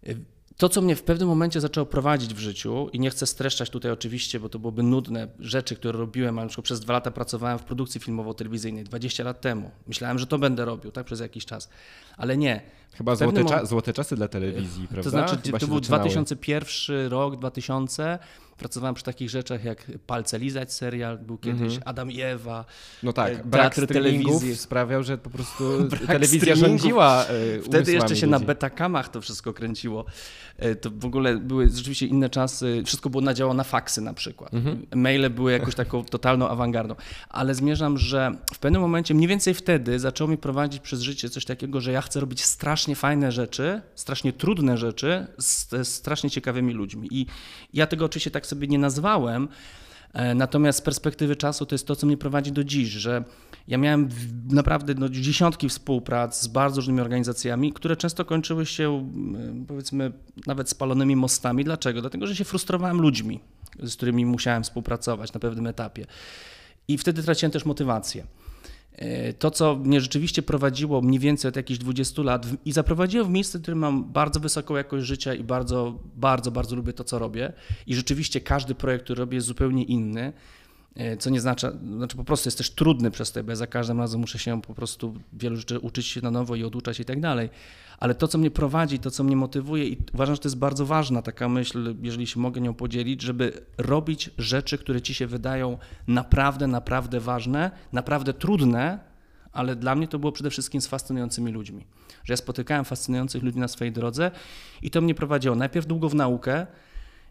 y, 0.07 0.17
to, 0.57 0.69
co 0.69 0.81
mnie 0.81 0.95
w 0.95 1.03
pewnym 1.03 1.27
momencie 1.27 1.61
zaczęło 1.61 1.85
prowadzić 1.85 2.33
w 2.33 2.39
życiu, 2.39 2.89
i 2.93 2.99
nie 2.99 3.09
chcę 3.09 3.27
streszczać 3.27 3.69
tutaj 3.69 3.91
oczywiście, 3.91 4.39
bo 4.39 4.49
to 4.49 4.59
byłoby 4.59 4.83
nudne, 4.83 5.27
rzeczy, 5.39 5.75
które 5.75 5.99
robiłem, 5.99 6.39
ale 6.39 6.45
na 6.45 6.49
przykład 6.49 6.65
przez 6.65 6.79
dwa 6.79 6.93
lata 6.93 7.11
pracowałem 7.11 7.59
w 7.59 7.63
produkcji 7.63 8.01
filmowo-telewizyjnej, 8.01 8.83
20 8.83 9.23
lat 9.23 9.41
temu. 9.41 9.71
Myślałem, 9.87 10.19
że 10.19 10.27
to 10.27 10.39
będę 10.39 10.65
robił, 10.65 10.91
tak, 10.91 11.05
przez 11.05 11.19
jakiś 11.19 11.45
czas, 11.45 11.69
ale 12.17 12.37
nie. 12.37 12.61
Chyba 12.93 13.15
złote, 13.15 13.45
cza 13.45 13.65
złote 13.65 13.93
czasy 13.93 14.15
dla 14.15 14.27
telewizji, 14.27 14.87
prawda? 14.87 15.03
To 15.03 15.09
znaczy, 15.09 15.37
Chyba 15.45 15.59
to 15.59 15.67
był 15.67 15.75
zaczynały. 15.75 16.09
2001 16.09 17.07
rok, 17.07 17.35
2000 17.35 18.19
Pracowałem 18.57 18.95
przy 18.95 19.03
takich 19.03 19.29
rzeczach 19.29 19.63
jak 19.63 19.91
Palce 20.07 20.39
Lizać 20.39 20.73
serial, 20.73 21.17
był 21.17 21.37
kiedyś 21.37 21.61
mm 21.61 21.79
-hmm. 21.79 21.81
Adam 21.85 22.11
i 22.11 22.21
Ewa. 22.21 22.65
No 23.03 23.13
tak, 23.13 23.33
e, 23.33 23.43
brak 23.43 23.75
telewizji 23.75 24.55
sprawiał, 24.55 25.03
że 25.03 25.17
po 25.17 25.29
prostu 25.29 25.63
telewizja 26.07 26.55
rządziła 26.55 27.25
e, 27.25 27.61
Wtedy 27.61 27.93
jeszcze 27.93 28.15
się 28.15 28.25
ludzi. 28.25 28.31
na 28.31 28.39
betakamach 28.39 29.09
to 29.09 29.21
wszystko 29.21 29.53
kręciło. 29.53 30.05
E, 30.57 30.75
to 30.75 30.89
w 30.91 31.05
ogóle 31.05 31.37
były 31.37 31.69
rzeczywiście 31.69 32.05
inne 32.05 32.29
czasy. 32.29 32.83
Wszystko 32.85 33.09
było 33.09 33.21
nadziało 33.21 33.53
na 33.53 33.63
faksy 33.63 34.01
na 34.01 34.13
przykład. 34.13 34.53
Mm 34.53 34.65
-hmm. 34.65 34.95
Maile 34.95 35.29
były 35.29 35.51
jakoś 35.51 35.75
taką 35.75 36.03
totalną 36.03 36.49
awangardą. 36.49 36.95
Ale 37.29 37.55
zmierzam, 37.55 37.97
że 37.97 38.31
w 38.53 38.59
pewnym 38.59 38.81
momencie, 38.81 39.13
mniej 39.13 39.27
więcej 39.27 39.53
wtedy 39.53 39.99
zaczęło 39.99 40.29
mi 40.29 40.37
prowadzić 40.37 40.81
przez 40.81 41.01
życie 41.01 41.29
coś 41.29 41.45
takiego, 41.45 41.81
że 41.81 41.91
ja 41.91 42.01
chcę 42.01 42.19
robić 42.19 42.45
strasznie 42.45 42.95
fajne 42.95 43.31
rzeczy, 43.31 43.81
strasznie 43.95 44.33
trudne 44.33 44.77
rzeczy 44.77 45.27
z 45.37 45.87
strasznie 45.87 46.29
ciekawymi 46.29 46.73
ludźmi. 46.73 47.07
I 47.11 47.25
ja 47.73 47.87
tego 47.87 48.05
oczywiście 48.05 48.31
tak 48.31 48.46
sobie 48.47 48.67
nie 48.67 48.79
nazwałem. 48.79 49.47
E, 50.13 50.35
natomiast 50.35 50.79
z 50.79 50.81
perspektywy 50.81 51.35
czasu 51.35 51.65
to 51.65 51.75
jest 51.75 51.87
to, 51.87 51.95
co 51.95 52.07
mnie 52.07 52.17
prowadzi 52.17 52.51
do 52.51 52.63
dziś, 52.63 52.89
że 52.89 53.23
ja 53.67 53.77
miałem 53.77 54.09
naprawdę 54.49 54.93
no, 54.93 55.09
dziesiątki 55.09 55.69
współprac 55.69 56.41
z 56.41 56.47
bardzo 56.47 56.75
różnymi 56.75 57.01
organizacjami, 57.01 57.73
które 57.73 57.95
często 57.95 58.25
kończyły 58.25 58.65
się 58.65 59.09
powiedzmy 59.67 60.11
nawet 60.47 60.69
spalonymi 60.69 61.15
mostami. 61.15 61.63
Dlaczego? 61.63 62.01
Dlatego, 62.01 62.27
że 62.27 62.35
się 62.35 62.43
frustrowałem 62.43 63.01
ludźmi, 63.01 63.39
z 63.83 63.95
którymi 63.95 64.25
musiałem 64.25 64.63
współpracować 64.63 65.33
na 65.33 65.39
pewnym 65.39 65.67
etapie. 65.67 66.05
I 66.87 66.97
wtedy 66.97 67.23
traciłem 67.23 67.51
też 67.51 67.65
motywację. 67.65 68.23
E, 68.97 69.33
to, 69.33 69.51
co 69.51 69.75
mnie 69.75 70.01
rzeczywiście 70.01 70.41
prowadziło 70.41 71.01
mniej 71.01 71.19
więcej 71.19 71.49
od 71.49 71.55
jakichś 71.55 71.79
20 71.79 72.21
lat 72.21 72.45
i 72.65 72.71
zaprowadziło 72.71 73.25
w 73.25 73.29
miejsce, 73.29 73.59
w 73.59 73.61
którym 73.61 73.79
mam 73.79 74.03
bardzo 74.03 74.39
wysoką 74.39 74.75
jakość 74.75 75.05
życia 75.05 75.33
i 75.33 75.43
bardzo, 75.43 75.99
bardzo, 76.15 76.51
bardzo 76.51 76.75
lubię 76.75 76.93
to, 76.93 77.03
co 77.03 77.19
robię. 77.19 77.53
I 77.87 77.95
rzeczywiście 77.95 78.41
każdy 78.41 78.75
projekt, 78.75 79.03
który 79.03 79.19
robię, 79.19 79.35
jest 79.35 79.47
zupełnie 79.47 79.83
inny. 79.83 80.33
E, 80.97 81.17
co 81.17 81.29
nie 81.29 81.41
znaczy, 81.41 81.71
znaczy 81.97 82.17
po 82.17 82.23
prostu 82.23 82.47
jest 82.47 82.57
też 82.57 82.69
trudny 82.69 83.11
przez 83.11 83.31
to, 83.31 83.43
bo 83.43 83.51
ja 83.51 83.55
za 83.55 83.67
każdym 83.67 83.99
razem 83.99 84.21
muszę 84.21 84.39
się 84.39 84.61
po 84.61 84.73
prostu 84.73 85.13
wielu 85.33 85.55
rzeczy 85.55 85.79
uczyć 85.79 86.07
się 86.07 86.21
na 86.21 86.31
nowo 86.31 86.55
i 86.55 86.63
oduczać 86.63 86.99
i 86.99 87.05
tak 87.05 87.19
dalej. 87.19 87.49
Ale 87.99 88.15
to, 88.15 88.27
co 88.27 88.37
mnie 88.37 88.51
prowadzi, 88.51 88.99
to, 88.99 89.11
co 89.11 89.23
mnie 89.23 89.35
motywuje 89.35 89.87
i 89.87 89.97
uważam, 90.13 90.35
że 90.35 90.41
to 90.41 90.47
jest 90.47 90.57
bardzo 90.57 90.85
ważna 90.85 91.21
taka 91.21 91.49
myśl, 91.49 91.95
jeżeli 92.01 92.27
się 92.27 92.39
mogę 92.39 92.61
nią 92.61 92.73
podzielić, 92.73 93.21
żeby 93.21 93.65
robić 93.77 94.29
rzeczy, 94.37 94.77
które 94.77 95.01
ci 95.01 95.13
się 95.13 95.27
wydają 95.27 95.77
naprawdę, 96.07 96.67
naprawdę 96.67 97.19
ważne, 97.19 97.71
naprawdę 97.93 98.33
trudne, 98.33 98.99
ale 99.51 99.75
dla 99.75 99.95
mnie 99.95 100.07
to 100.07 100.19
było 100.19 100.31
przede 100.31 100.49
wszystkim 100.49 100.81
z 100.81 100.87
fascynującymi 100.87 101.51
ludźmi. 101.51 101.85
Że 102.23 102.33
ja 102.33 102.37
spotykałem 102.37 102.85
fascynujących 102.85 103.43
ludzi 103.43 103.59
na 103.59 103.67
swojej 103.67 103.91
drodze 103.91 104.31
i 104.81 104.91
to 104.91 105.01
mnie 105.01 105.15
prowadziło 105.15 105.55
najpierw 105.55 105.87
długo 105.87 106.09
w 106.09 106.15
naukę, 106.15 106.67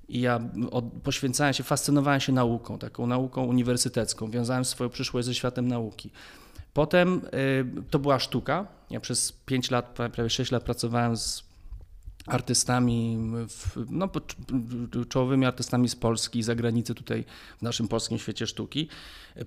i 0.09 0.21
ja 0.21 0.41
od, 0.71 0.85
poświęcałem 1.03 1.55
się, 1.55 1.65
fascynowałem 1.65 2.21
się 2.21 2.33
nauką, 2.33 2.79
taką 2.79 3.07
nauką 3.07 3.45
uniwersytecką, 3.45 4.31
wiązałem 4.31 4.65
swoją 4.65 4.91
przyszłość 4.91 5.27
ze 5.27 5.35
światem 5.35 5.69
nauki. 5.69 6.11
Potem 6.73 7.21
y, 7.35 7.83
to 7.91 7.99
była 7.99 8.19
sztuka. 8.19 8.67
Ja 8.91 9.01
przez 9.01 9.33
5 9.33 9.71
lat, 9.71 9.99
prawie 10.13 10.31
6 10.31 10.53
lat 10.53 10.63
pracowałem 10.63 11.17
z 11.17 11.47
artystami, 12.27 13.19
no, 13.91 14.09
czołowymi 15.09 15.47
artystami 15.47 15.89
z 15.89 15.97
Polski 15.97 16.39
i 16.39 16.43
zagranicy 16.43 16.95
tutaj 16.95 17.25
w 17.59 17.63
naszym 17.63 17.89
polskim 17.89 18.19
świecie 18.19 18.47
sztuki. 18.47 18.89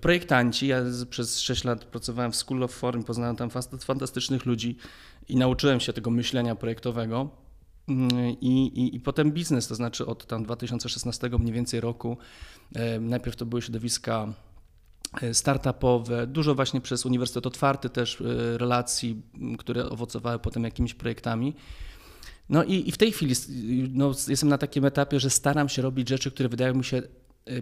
Projektanci, 0.02 0.68
ja 0.68 0.82
przez 1.10 1.40
6 1.40 1.64
lat 1.64 1.86
pracowałem 1.86 2.32
w 2.32 2.36
School 2.36 2.64
of 2.64 2.72
Form, 2.72 3.04
poznałem 3.04 3.36
tam 3.36 3.50
fantastycznych 3.80 4.46
ludzi 4.46 4.78
i 5.30 5.36
nauczyłem 5.36 5.80
się 5.80 5.94
tego 5.94 6.12
myślenia 6.12 6.56
projektowego. 6.56 7.30
I, 8.42 8.66
i, 8.66 8.96
I 8.96 9.00
potem 9.00 9.32
biznes, 9.32 9.68
to 9.68 9.76
znaczy 9.76 10.06
od 10.06 10.28
tam 10.28 10.44
2016 10.44 11.30
mniej 11.40 11.54
więcej 11.54 11.82
roku, 11.82 12.18
e, 12.76 13.00
najpierw 13.00 13.36
to 13.36 13.46
były 13.46 13.62
środowiska 13.62 14.34
e, 15.22 15.34
startupowe, 15.34 16.28
dużo 16.28 16.56
właśnie 16.56 16.82
przez 16.82 17.06
Uniwersytet 17.06 17.48
Otwarty 17.48 17.90
też 17.90 18.22
e, 18.22 18.58
relacji, 18.58 19.22
które 19.58 19.90
owocowały 19.90 20.40
potem 20.40 20.64
jakimiś 20.64 20.94
projektami. 20.94 21.56
No 22.50 22.64
i, 22.64 22.90
i 22.90 22.92
w 22.92 22.98
tej 22.98 23.12
chwili 23.12 23.36
no, 23.94 24.12
jestem 24.28 24.50
na 24.50 24.58
takim 24.58 24.86
etapie, 24.86 25.20
że 25.20 25.30
staram 25.30 25.70
się 25.70 25.82
robić 25.82 26.10
rzeczy, 26.10 26.32
które 26.32 26.50
wydają 26.50 26.74
mi 26.74 26.84
się 26.84 27.02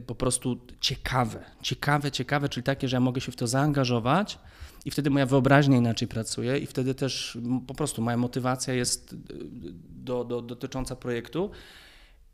po 0.06 0.16
prostu 0.16 0.60
ciekawe. 0.80 1.46
Ciekawe, 1.62 2.12
ciekawe, 2.12 2.50
czyli 2.50 2.64
takie, 2.64 2.88
że 2.88 2.96
ja 2.96 3.00
mogę 3.00 3.22
się 3.22 3.32
w 3.32 3.36
to 3.36 3.48
zaangażować 3.48 4.40
i 4.88 4.92
wtedy 4.92 5.10
moja 5.10 5.26
wyobraźnia 5.26 5.78
inaczej 5.78 6.08
pracuje 6.08 6.58
i 6.58 6.66
wtedy 6.66 6.96
też 6.96 7.38
po 7.68 7.74
prostu 7.74 8.02
moja 8.02 8.18
motywacja 8.18 8.74
jest 8.74 9.16
do, 10.04 10.24
do, 10.24 10.42
dotycząca 10.42 10.96
projektu 10.96 11.52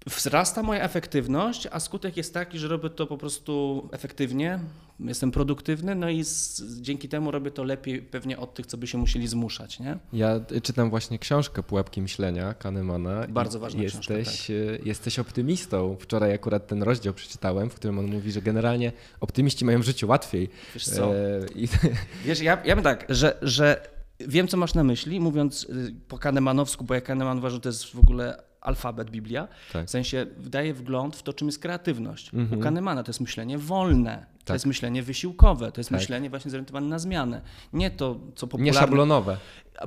wzrasta 0.06 0.64
moja 0.64 0.84
efektywność, 0.84 1.68
a 1.72 1.80
skutek 1.80 2.18
jest 2.18 2.34
taki, 2.34 2.60
że 2.60 2.68
robię 2.68 2.90
to 2.90 3.08
po 3.08 3.18
prostu 3.18 3.90
efektywnie, 3.92 4.60
jestem 5.00 5.32
produktywny, 5.32 5.96
no 5.96 6.10
i 6.10 6.24
z, 6.24 6.62
dzięki 6.82 7.10
temu 7.10 7.32
robię 7.32 7.52
to 7.52 7.64
lepiej 7.64 8.02
pewnie 8.02 8.38
od 8.38 8.54
tych, 8.54 8.66
co 8.66 8.78
by 8.78 8.88
się 8.88 8.98
musieli 8.98 9.28
zmuszać. 9.28 9.80
Nie? 9.80 9.98
Ja 10.14 10.40
czytam 10.64 10.90
właśnie 10.90 11.20
książkę 11.20 11.64
Pułapki 11.64 12.02
Myślenia 12.02 12.54
Kahnemana. 12.54 13.28
Bardzo 13.30 13.60
ważna 13.60 13.84
jesteś, 13.84 14.06
książka. 14.06 14.54
Tak. 14.78 14.86
Jesteś 14.86 15.20
optymistą. 15.20 15.98
Wczoraj 16.00 16.34
akurat 16.34 16.68
ten 16.68 16.84
rozdział 16.84 17.14
przeczytałem, 17.14 17.70
w 17.70 17.76
którym 17.76 18.00
on 18.00 18.06
mówi, 18.06 18.32
że 18.32 18.42
generalnie 18.42 18.92
optymiści 19.20 19.66
mają 19.66 19.80
w 19.80 19.86
życiu 19.86 20.08
łatwiej. 20.08 20.50
Wiesz 20.74 20.86
co? 20.86 21.16
E, 21.16 21.46
i... 21.56 21.68
Wiesz, 22.26 22.42
ja, 22.42 22.58
ja 22.66 22.76
bym 22.76 22.84
tak, 22.84 23.06
że, 23.10 23.38
że 23.42 23.94
wiem, 24.20 24.48
co 24.48 24.58
masz 24.58 24.74
na 24.74 24.84
myśli, 24.84 25.20
mówiąc 25.20 25.64
y, 25.64 25.96
po 26.08 26.18
kahnemanowsku, 26.18 26.84
bo 26.84 26.94
ja 26.94 27.02
Kahneman 27.02 27.38
uważam, 27.38 27.56
że 27.56 27.62
to 27.62 27.70
jest 27.70 27.86
w 27.86 28.00
ogóle 28.00 28.44
alfabet 28.64 29.10
Biblia. 29.10 29.48
Tak. 29.74 29.88
W 29.88 29.90
sensie 29.90 30.26
daje 30.38 30.74
wgląd 30.74 31.16
w 31.16 31.24
to, 31.24 31.34
czym 31.34 31.48
jest 31.48 31.60
kreatywność. 31.60 32.34
Mhm. 32.34 32.60
U 32.60 32.64
Kahnemana 32.64 33.04
to 33.04 33.10
jest 33.10 33.22
myślenie 33.22 33.58
wolne, 33.58 34.26
tak. 34.38 34.44
to 34.46 34.54
jest 34.54 34.66
myślenie 34.66 35.04
wysiłkowe, 35.04 35.72
to 35.72 35.80
jest 35.80 35.90
tak. 35.90 36.00
myślenie 36.00 36.30
właśnie 36.30 36.52
zorientowane 36.52 36.88
na 36.88 37.00
zmianę. 37.00 37.42
Nie 37.74 37.92
to, 37.92 38.20
co 38.36 38.48
popularne. 38.48 38.72
Nie 38.72 38.80
szablonowe. 38.80 39.38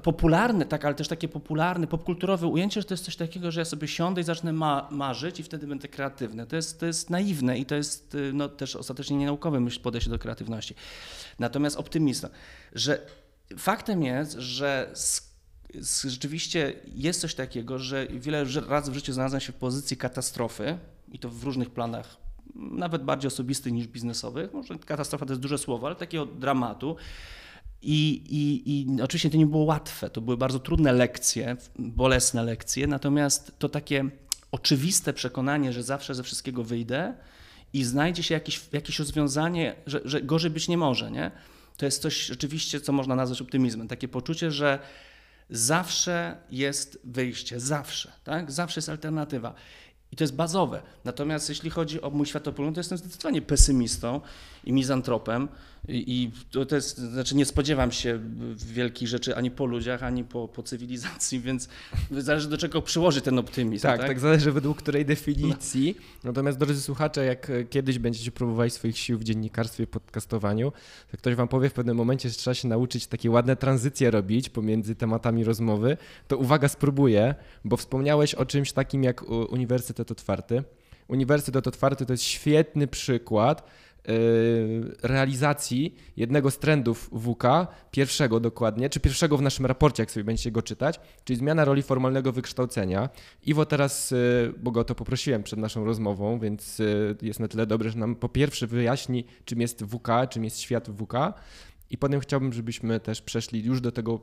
Popularne, 0.02 0.66
tak, 0.66 0.84
ale 0.84 0.94
też 0.94 1.08
takie 1.08 1.28
popularne, 1.28 1.86
popkulturowe 1.86 2.46
ujęcie, 2.46 2.80
że 2.80 2.86
to 2.86 2.94
jest 2.94 3.04
coś 3.04 3.16
takiego, 3.16 3.50
że 3.50 3.60
ja 3.60 3.64
sobie 3.64 3.88
siądę 3.88 4.20
i 4.20 4.24
zacznę 4.24 4.52
ma 4.52 4.88
marzyć 4.90 5.40
i 5.40 5.42
wtedy 5.42 5.66
będę 5.66 5.88
kreatywny. 5.88 6.46
To 6.46 6.56
jest, 6.56 6.80
to 6.80 6.86
jest 6.86 7.10
naiwne 7.10 7.58
i 7.58 7.66
to 7.66 7.74
jest 7.74 8.14
y, 8.14 8.32
no, 8.34 8.48
też 8.48 8.76
ostatecznie 8.76 9.16
nienaukowe 9.16 9.60
myśl 9.60 9.80
podejście 9.80 10.10
do 10.10 10.18
kreatywności. 10.18 10.74
Natomiast 11.38 11.76
optymista, 11.76 12.28
że 12.74 13.06
faktem 13.58 14.02
jest, 14.02 14.32
że 14.32 14.90
rzeczywiście 16.04 16.72
jest 16.94 17.20
coś 17.20 17.34
takiego, 17.34 17.78
że 17.78 18.06
wiele 18.06 18.44
razy 18.68 18.90
w 18.90 18.94
życiu 18.94 19.12
znalazłem 19.12 19.40
się 19.40 19.52
w 19.52 19.56
pozycji 19.56 19.96
katastrofy 19.96 20.78
i 21.12 21.18
to 21.18 21.30
w 21.30 21.44
różnych 21.44 21.70
planach, 21.70 22.16
nawet 22.54 23.04
bardziej 23.04 23.28
osobistych 23.28 23.72
niż 23.72 23.86
biznesowych. 23.86 24.52
Może 24.52 24.78
katastrofa 24.78 25.26
to 25.26 25.32
jest 25.32 25.42
duże 25.42 25.58
słowo, 25.58 25.86
ale 25.86 25.96
takiego 25.96 26.26
dramatu. 26.26 26.96
I, 27.82 28.22
i, 28.28 28.72
I 28.72 29.02
oczywiście 29.02 29.30
to 29.30 29.36
nie 29.36 29.46
było 29.46 29.64
łatwe, 29.64 30.10
to 30.10 30.20
były 30.20 30.36
bardzo 30.36 30.58
trudne 30.58 30.92
lekcje, 30.92 31.56
bolesne 31.78 32.44
lekcje, 32.44 32.86
natomiast 32.86 33.58
to 33.58 33.68
takie 33.68 34.04
oczywiste 34.50 35.12
przekonanie, 35.12 35.72
że 35.72 35.82
zawsze 35.82 36.14
ze 36.14 36.22
wszystkiego 36.22 36.64
wyjdę 36.64 37.14
i 37.72 37.84
znajdzie 37.84 38.22
się 38.22 38.34
jakieś, 38.34 38.60
jakieś 38.72 38.98
rozwiązanie, 38.98 39.74
że, 39.86 40.00
że 40.04 40.22
gorzej 40.22 40.50
być 40.50 40.68
nie 40.68 40.76
może, 40.76 41.10
nie? 41.10 41.30
To 41.76 41.84
jest 41.84 42.02
coś 42.02 42.26
rzeczywiście, 42.26 42.80
co 42.80 42.92
można 42.92 43.14
nazwać 43.14 43.42
optymizmem. 43.42 43.88
Takie 43.88 44.08
poczucie, 44.08 44.50
że 44.50 44.78
zawsze 45.50 46.36
jest 46.50 46.98
wyjście, 47.04 47.60
zawsze, 47.60 48.12
tak? 48.24 48.50
Zawsze 48.52 48.78
jest 48.78 48.88
alternatywa. 48.88 49.54
I 50.16 50.18
to 50.18 50.24
jest 50.24 50.34
bazowe. 50.34 50.82
Natomiast 51.04 51.48
jeśli 51.48 51.70
chodzi 51.70 52.02
o 52.02 52.10
mój 52.10 52.26
światopogląd, 52.26 52.74
to 52.74 52.80
jestem 52.80 52.98
zdecydowanie 52.98 53.42
pesymistą 53.42 54.20
i 54.64 54.72
mizantropem. 54.72 55.48
I 55.88 56.30
to, 56.50 56.66
to 56.66 56.74
jest, 56.74 56.98
znaczy 56.98 57.36
nie 57.36 57.44
spodziewam 57.44 57.92
się 57.92 58.20
wielkich 58.56 59.08
rzeczy 59.08 59.36
ani 59.36 59.50
po 59.50 59.66
ludziach, 59.66 60.02
ani 60.02 60.24
po, 60.24 60.48
po 60.48 60.62
cywilizacji, 60.62 61.40
więc 61.46 61.68
zależy 62.10 62.48
do 62.48 62.58
czego 62.58 62.82
przyłoży 62.82 63.20
ten 63.20 63.38
optymizm. 63.38 63.82
Tak, 63.82 63.98
tak, 63.98 64.08
tak 64.08 64.20
zależy 64.20 64.52
według 64.52 64.78
której 64.78 65.04
definicji. 65.04 65.96
Natomiast 66.24 66.58
drodzy 66.58 66.80
słuchacze, 66.80 67.24
jak 67.24 67.52
kiedyś 67.70 67.98
będziecie 67.98 68.30
próbowali 68.30 68.70
swoich 68.70 68.98
sił 68.98 69.18
w 69.18 69.24
dziennikarstwie 69.24 69.86
podcastowaniu, 69.86 70.72
to 71.10 71.16
ktoś 71.16 71.34
wam 71.34 71.48
powie 71.48 71.68
w 71.68 71.72
pewnym 71.72 71.96
momencie, 71.96 72.28
że 72.28 72.34
trzeba 72.34 72.54
się 72.54 72.68
nauczyć 72.68 73.06
takie 73.06 73.30
ładne 73.30 73.56
tranzycje 73.56 74.10
robić 74.10 74.48
pomiędzy 74.48 74.94
tematami 74.94 75.44
rozmowy, 75.44 75.96
to 76.28 76.36
uwaga, 76.36 76.68
spróbuję, 76.68 77.34
bo 77.64 77.76
wspomniałeś 77.76 78.34
o 78.34 78.46
czymś 78.46 78.72
takim 78.72 79.04
jak 79.04 79.22
Uniwersytet 79.30 80.05
Otwarty. 80.10 80.62
Uniwersytet 81.08 81.66
Otwarty 81.66 82.06
to 82.06 82.12
jest 82.12 82.24
świetny 82.24 82.86
przykład, 82.86 83.62
Y, 84.08 84.96
realizacji 85.02 85.96
jednego 86.16 86.50
z 86.50 86.58
trendów 86.58 87.10
WK, 87.12 87.44
pierwszego 87.90 88.40
dokładnie, 88.40 88.90
czy 88.90 89.00
pierwszego 89.00 89.36
w 89.36 89.42
naszym 89.42 89.66
raporcie, 89.66 90.02
jak 90.02 90.10
sobie 90.10 90.24
będziecie 90.24 90.50
go 90.50 90.62
czytać, 90.62 91.00
czyli 91.24 91.38
zmiana 91.38 91.64
roli 91.64 91.82
formalnego 91.82 92.32
wykształcenia. 92.32 93.08
Iwo 93.42 93.66
teraz, 93.66 94.12
y, 94.12 94.54
bo 94.58 94.70
go 94.70 94.84
to 94.84 94.94
poprosiłem 94.94 95.42
przed 95.42 95.58
naszą 95.58 95.84
rozmową, 95.84 96.38
więc 96.38 96.80
y, 96.80 97.16
jest 97.22 97.40
na 97.40 97.48
tyle 97.48 97.66
dobry, 97.66 97.90
że 97.90 97.98
nam 97.98 98.16
po 98.16 98.28
pierwsze 98.28 98.66
wyjaśni, 98.66 99.24
czym 99.44 99.60
jest 99.60 99.84
WK, 99.84 100.08
czym 100.30 100.44
jest 100.44 100.60
świat 100.60 100.88
WK. 100.88 101.12
I 101.90 101.98
potem 101.98 102.20
chciałbym, 102.20 102.52
żebyśmy 102.52 103.00
też 103.00 103.22
przeszli 103.22 103.64
już 103.64 103.80
do 103.80 103.92
tego 103.92 104.20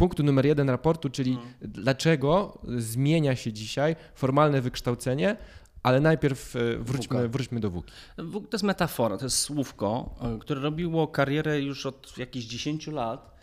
punktu 0.00 0.22
numer 0.22 0.46
jeden 0.46 0.70
raportu, 0.70 1.10
czyli 1.10 1.34
hmm. 1.34 1.54
dlaczego 1.62 2.58
zmienia 2.78 3.36
się 3.36 3.52
dzisiaj 3.52 3.96
formalne 4.14 4.60
wykształcenie, 4.60 5.36
ale 5.82 6.00
najpierw 6.00 6.56
e, 6.56 6.76
wróćmy, 6.78 7.28
wróćmy 7.28 7.60
do 7.60 7.70
Wuki. 7.70 7.92
To 8.16 8.52
jest 8.52 8.64
metafora, 8.64 9.18
to 9.18 9.24
jest 9.24 9.38
słówko, 9.38 10.14
e, 10.20 10.38
które 10.38 10.60
robiło 10.60 11.08
karierę 11.08 11.60
już 11.60 11.86
od 11.86 12.18
jakichś 12.18 12.46
10 12.46 12.86
lat. 12.86 13.34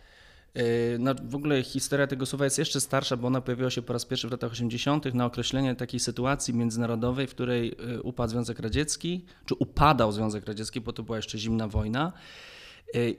E, 0.54 0.62
no, 0.98 1.14
w 1.24 1.34
ogóle 1.34 1.62
historia 1.62 2.06
tego 2.06 2.26
słowa 2.26 2.44
jest 2.44 2.58
jeszcze 2.58 2.80
starsza, 2.80 3.16
bo 3.16 3.26
ona 3.26 3.40
pojawiła 3.40 3.70
się 3.70 3.82
po 3.82 3.92
raz 3.92 4.04
pierwszy 4.04 4.28
w 4.28 4.30
latach 4.30 4.52
80. 4.52 5.14
na 5.14 5.26
określenie 5.26 5.74
takiej 5.74 6.00
sytuacji 6.00 6.54
międzynarodowej, 6.54 7.26
w 7.26 7.30
której 7.30 7.76
upadł 8.02 8.30
Związek 8.30 8.58
Radziecki, 8.58 9.24
czy 9.46 9.54
upadał 9.54 10.12
Związek 10.12 10.46
Radziecki, 10.46 10.80
bo 10.80 10.92
to 10.92 11.02
była 11.02 11.16
jeszcze 11.18 11.38
zimna 11.38 11.68
wojna. 11.68 12.12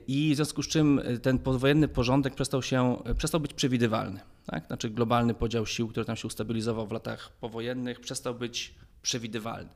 I 0.06 0.30
w 0.32 0.36
związku 0.36 0.62
z 0.62 0.68
czym 0.68 1.00
ten 1.22 1.38
powojenny 1.38 1.88
porządek 1.88 2.34
przestał, 2.34 2.62
się, 2.62 3.02
przestał 3.16 3.40
być 3.40 3.54
przewidywalny. 3.54 4.20
Tak? 4.46 4.66
Znaczy 4.66 4.90
globalny 4.90 5.34
podział 5.34 5.66
sił, 5.66 5.88
który 5.88 6.06
tam 6.06 6.16
się 6.16 6.26
ustabilizował 6.26 6.86
w 6.86 6.92
latach 6.92 7.32
powojennych, 7.40 8.00
przestał 8.00 8.34
być 8.34 8.74
przewidywalny. 9.02 9.70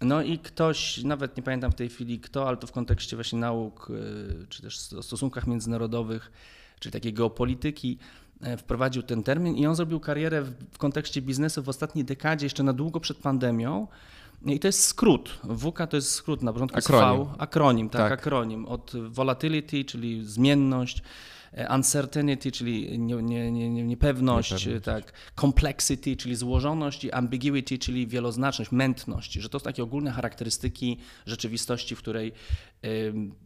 No 0.00 0.22
i 0.22 0.38
ktoś, 0.38 1.02
nawet 1.04 1.36
nie 1.36 1.42
pamiętam 1.42 1.72
w 1.72 1.74
tej 1.74 1.88
chwili 1.88 2.20
kto, 2.20 2.48
ale 2.48 2.56
to 2.56 2.66
w 2.66 2.72
kontekście 2.72 3.16
właśnie 3.16 3.38
nauk, 3.38 3.88
czy 4.48 4.62
też 4.62 4.92
o 4.92 5.02
stosunkach 5.02 5.46
międzynarodowych, 5.46 6.32
czy 6.80 6.90
takiej 6.90 7.12
geopolityki, 7.12 7.98
e, 8.40 8.56
wprowadził 8.56 9.02
ten 9.02 9.22
termin 9.22 9.56
i 9.56 9.66
on 9.66 9.74
zrobił 9.74 10.00
karierę 10.00 10.42
w, 10.42 10.78
kontekście 10.78 11.22
biznesu 11.22 11.62
w 11.62 11.68
ostatniej 11.68 12.04
dekadzie, 12.04 12.46
jeszcze 12.46 12.62
na 12.62 12.72
długo 12.72 13.00
przed 13.00 13.18
pandemią. 13.18 13.86
I 14.46 14.60
to 14.60 14.68
jest 14.68 14.84
skrót. 14.84 15.40
WK 15.58 15.86
to 15.90 15.96
jest 15.96 16.10
skrót, 16.10 16.42
na 16.42 16.52
początku 16.52 16.78
akronim. 16.78 17.24
V, 17.24 17.30
akronim, 17.38 17.88
tak, 17.88 18.00
tak, 18.00 18.12
akronim. 18.12 18.66
Od 18.66 18.92
volatility, 19.10 19.84
czyli 19.84 20.24
zmienność, 20.24 21.02
E, 21.52 21.74
uncertainty, 21.74 22.52
czyli 22.52 22.98
nie, 22.98 23.14
nie, 23.22 23.52
nie, 23.52 23.70
niepewność, 23.70 24.50
niepewność, 24.50 24.84
tak, 24.84 25.12
complexity, 25.40 26.16
czyli 26.16 26.36
złożoność 26.36 27.04
i 27.04 27.12
ambiguity, 27.12 27.78
czyli 27.78 28.06
wieloznaczność, 28.06 28.72
mętność, 28.72 29.32
że 29.32 29.48
to 29.48 29.58
są 29.58 29.64
takie 29.64 29.82
ogólne 29.82 30.10
charakterystyki 30.10 30.98
rzeczywistości, 31.26 31.96
w 31.96 31.98
której 31.98 32.32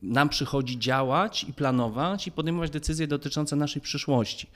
nam 0.03 0.29
przychodzi 0.29 0.79
działać 0.79 1.45
i 1.45 1.53
planować 1.53 2.27
i 2.27 2.33
podejmować 2.33 2.71
decyzje 2.71 3.07
dotyczące 3.07 3.57
naszej 3.57 3.83
przyszłości. 3.83 4.51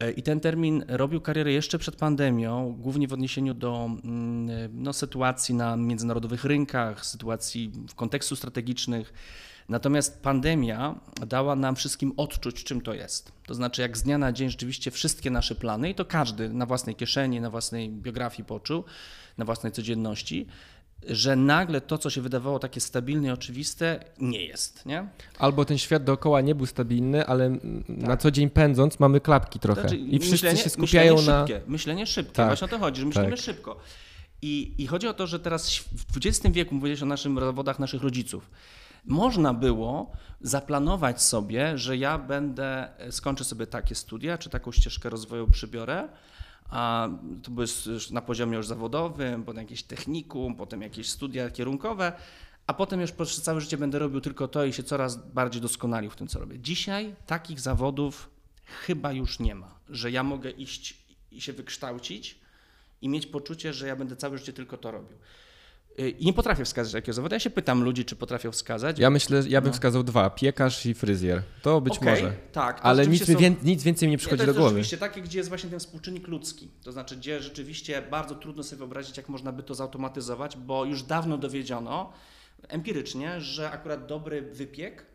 E, 0.00 0.10
I 0.10 0.22
ten 0.22 0.40
termin 0.40 0.84
robił 0.88 1.20
karierę 1.20 1.52
jeszcze 1.52 1.78
przed 1.78 1.96
pandemią, 1.96 2.76
głównie 2.78 3.08
w 3.08 3.12
odniesieniu 3.12 3.54
do 3.54 3.84
mm, 4.04 4.82
no, 4.82 4.92
sytuacji 4.92 5.54
na 5.54 5.76
międzynarodowych 5.76 6.44
rynkach, 6.44 7.06
sytuacji 7.06 7.72
w 7.88 7.94
kontekstu 7.94 8.36
strategicznych 8.36 9.12
Natomiast 9.68 10.22
pandemia 10.22 11.00
dała 11.26 11.56
nam 11.56 11.76
wszystkim 11.76 12.12
odczuć, 12.16 12.64
czym 12.64 12.80
to 12.80 12.94
jest. 12.94 13.32
To 13.46 13.54
znaczy, 13.54 13.82
jak 13.82 13.96
z 13.96 14.02
dnia 14.02 14.18
na 14.18 14.32
dzień 14.32 14.50
rzeczywiście 14.50 14.90
wszystkie 14.90 15.30
nasze 15.30 15.54
plany, 15.54 15.90
i 15.90 15.94
to 15.94 16.04
każdy 16.04 16.48
na 16.48 16.66
własnej 16.66 16.94
kieszeni, 16.94 17.40
na 17.40 17.50
własnej 17.50 17.90
biografii 17.90 18.44
poczuł, 18.44 18.84
na 19.38 19.44
własnej 19.44 19.72
codzienności, 19.72 20.46
że 21.08 21.36
nagle 21.36 21.80
to, 21.80 21.98
co 21.98 22.10
się 22.10 22.20
wydawało 22.20 22.58
takie 22.58 22.80
stabilne 22.80 23.28
i 23.28 23.30
oczywiste, 23.30 24.04
nie 24.18 24.44
jest, 24.44 24.86
nie? 24.86 25.08
Albo 25.38 25.64
ten 25.64 25.78
świat 25.78 26.04
dookoła 26.04 26.40
nie 26.40 26.54
był 26.54 26.66
stabilny, 26.66 27.26
ale 27.26 27.50
tak. 27.50 27.60
na 27.88 28.16
co 28.16 28.30
dzień 28.30 28.50
pędząc 28.50 29.00
mamy 29.00 29.20
klapki 29.20 29.58
trochę 29.58 29.80
znaczy, 29.80 29.96
i 29.96 30.18
wszyscy 30.18 30.34
myślenie, 30.34 30.58
się 30.58 30.70
skupiają 30.70 31.14
myślenie 31.14 31.38
na... 31.38 31.46
Szybkie, 31.46 31.70
myślenie 31.70 32.06
szybkie, 32.06 32.32
tak. 32.32 32.46
właśnie 32.46 32.64
o 32.64 32.68
to 32.68 32.78
chodzi, 32.78 33.00
że 33.00 33.06
myślimy 33.06 33.30
tak. 33.30 33.40
szybko. 33.40 33.80
I, 34.42 34.74
I 34.78 34.86
chodzi 34.86 35.08
o 35.08 35.14
to, 35.14 35.26
że 35.26 35.40
teraz 35.40 35.76
w 35.76 36.16
XX 36.16 36.54
wieku, 36.54 36.74
mówiłeś 36.74 37.02
o 37.02 37.06
naszych 37.06 37.40
zawodach 37.40 37.78
naszych 37.78 38.02
rodziców, 38.02 38.50
można 39.04 39.54
było 39.54 40.12
zaplanować 40.40 41.22
sobie, 41.22 41.78
że 41.78 41.96
ja 41.96 42.18
będę, 42.18 42.88
skończę 43.10 43.44
sobie 43.44 43.66
takie 43.66 43.94
studia, 43.94 44.38
czy 44.38 44.50
taką 44.50 44.72
ścieżkę 44.72 45.10
rozwoju 45.10 45.46
przybiorę, 45.46 46.08
a 46.68 47.08
to 47.42 47.50
były 47.50 47.66
na 48.10 48.22
poziomie 48.22 48.56
już 48.56 48.66
zawodowym, 48.66 49.44
potem 49.44 49.62
jakieś 49.62 49.82
technikum, 49.82 50.54
potem 50.54 50.82
jakieś 50.82 51.10
studia 51.10 51.50
kierunkowe, 51.50 52.12
a 52.66 52.74
potem 52.74 53.00
już 53.00 53.12
przez 53.12 53.42
całe 53.42 53.60
życie 53.60 53.76
będę 53.76 53.98
robił 53.98 54.20
tylko 54.20 54.48
to 54.48 54.64
i 54.64 54.72
się 54.72 54.82
coraz 54.82 55.16
bardziej 55.16 55.62
doskonalił 55.62 56.10
w 56.10 56.16
tym, 56.16 56.28
co 56.28 56.40
robię. 56.40 56.58
Dzisiaj 56.58 57.14
takich 57.26 57.60
zawodów 57.60 58.30
chyba 58.64 59.12
już 59.12 59.40
nie 59.40 59.54
ma, 59.54 59.78
że 59.88 60.10
ja 60.10 60.22
mogę 60.22 60.50
iść 60.50 60.96
i 61.30 61.40
się 61.40 61.52
wykształcić 61.52 62.38
i 63.02 63.08
mieć 63.08 63.26
poczucie, 63.26 63.72
że 63.72 63.86
ja 63.86 63.96
będę 63.96 64.16
całe 64.16 64.38
życie 64.38 64.52
tylko 64.52 64.76
to 64.76 64.90
robił. 64.90 65.18
I 65.98 66.26
nie 66.26 66.32
potrafię 66.32 66.64
wskazać 66.64 66.92
jakiego 66.92 67.12
zawodu. 67.12 67.34
Ja 67.34 67.40
się 67.40 67.50
pytam 67.50 67.82
ludzi, 67.82 68.04
czy 68.04 68.16
potrafią 68.16 68.52
wskazać. 68.52 68.98
Ja 68.98 69.10
myślę, 69.10 69.42
ja 69.48 69.60
bym 69.60 69.68
no. 69.68 69.74
wskazał 69.74 70.02
dwa: 70.02 70.30
piekarz 70.30 70.86
i 70.86 70.94
fryzjer. 70.94 71.42
To 71.62 71.80
być 71.80 71.98
okay, 71.98 72.10
może. 72.10 72.32
Tak, 72.52 72.80
ale 72.82 73.06
nic, 73.06 73.26
są... 73.26 73.32
nic, 73.62 73.82
więcej 73.82 74.08
mi 74.08 74.10
nie 74.10 74.18
przychodzi 74.18 74.40
nie, 74.40 74.46
do 74.46 74.54
głowy. 74.54 74.70
Oczywiście 74.70 74.98
takie, 74.98 75.22
gdzie 75.22 75.38
jest 75.38 75.48
właśnie 75.48 75.70
ten 75.70 75.78
współczynnik 75.78 76.28
ludzki. 76.28 76.70
To 76.84 76.92
znaczy, 76.92 77.16
gdzie 77.16 77.42
rzeczywiście 77.42 78.02
bardzo 78.02 78.34
trudno 78.34 78.62
sobie 78.62 78.78
wyobrazić, 78.78 79.16
jak 79.16 79.28
można 79.28 79.52
by 79.52 79.62
to 79.62 79.74
zautomatyzować, 79.74 80.56
bo 80.56 80.84
już 80.84 81.02
dawno 81.02 81.38
dowiedziono 81.38 82.12
empirycznie, 82.68 83.40
że 83.40 83.70
akurat 83.70 84.06
dobry 84.06 84.42
wypiek 84.42 85.06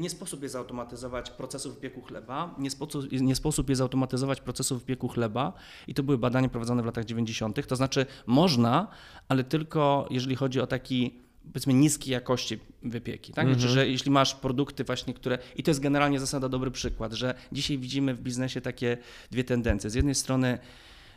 nie 0.00 0.10
sposób 0.10 0.42
jest 0.42 0.52
zautomatyzować 0.52 1.30
procesu 1.30 1.72
wypieku 1.72 2.02
chleba, 2.02 2.54
nie 2.58 2.70
sposób, 2.70 3.12
nie 3.12 3.36
sposób 3.36 3.68
jest 3.68 3.78
zautomatyzować 3.78 4.40
procesu 4.40 4.78
wypieku 4.78 5.08
chleba 5.08 5.52
i 5.86 5.94
to 5.94 6.02
były 6.02 6.18
badania 6.18 6.48
prowadzone 6.48 6.82
w 6.82 6.86
latach 6.86 7.04
90. 7.04 7.66
To 7.66 7.76
znaczy 7.76 8.06
można, 8.26 8.88
ale 9.28 9.44
tylko 9.44 10.06
jeżeli 10.10 10.36
chodzi 10.36 10.60
o 10.60 10.66
taki 10.66 11.18
powiedzmy 11.52 11.74
niskiej 11.74 12.12
jakości 12.12 12.58
wypieki. 12.82 13.32
Tak? 13.32 13.48
Znaczy, 13.48 13.68
że 13.68 13.88
jeśli 13.88 14.10
masz 14.10 14.34
produkty 14.34 14.84
właśnie, 14.84 15.14
które... 15.14 15.38
I 15.56 15.62
to 15.62 15.70
jest 15.70 15.80
generalnie 15.80 16.20
zasada 16.20 16.48
dobry 16.48 16.70
przykład, 16.70 17.12
że 17.12 17.34
dzisiaj 17.52 17.78
widzimy 17.78 18.14
w 18.14 18.20
biznesie 18.20 18.60
takie 18.60 18.98
dwie 19.30 19.44
tendencje. 19.44 19.90
Z 19.90 19.94
jednej 19.94 20.14
strony 20.14 20.58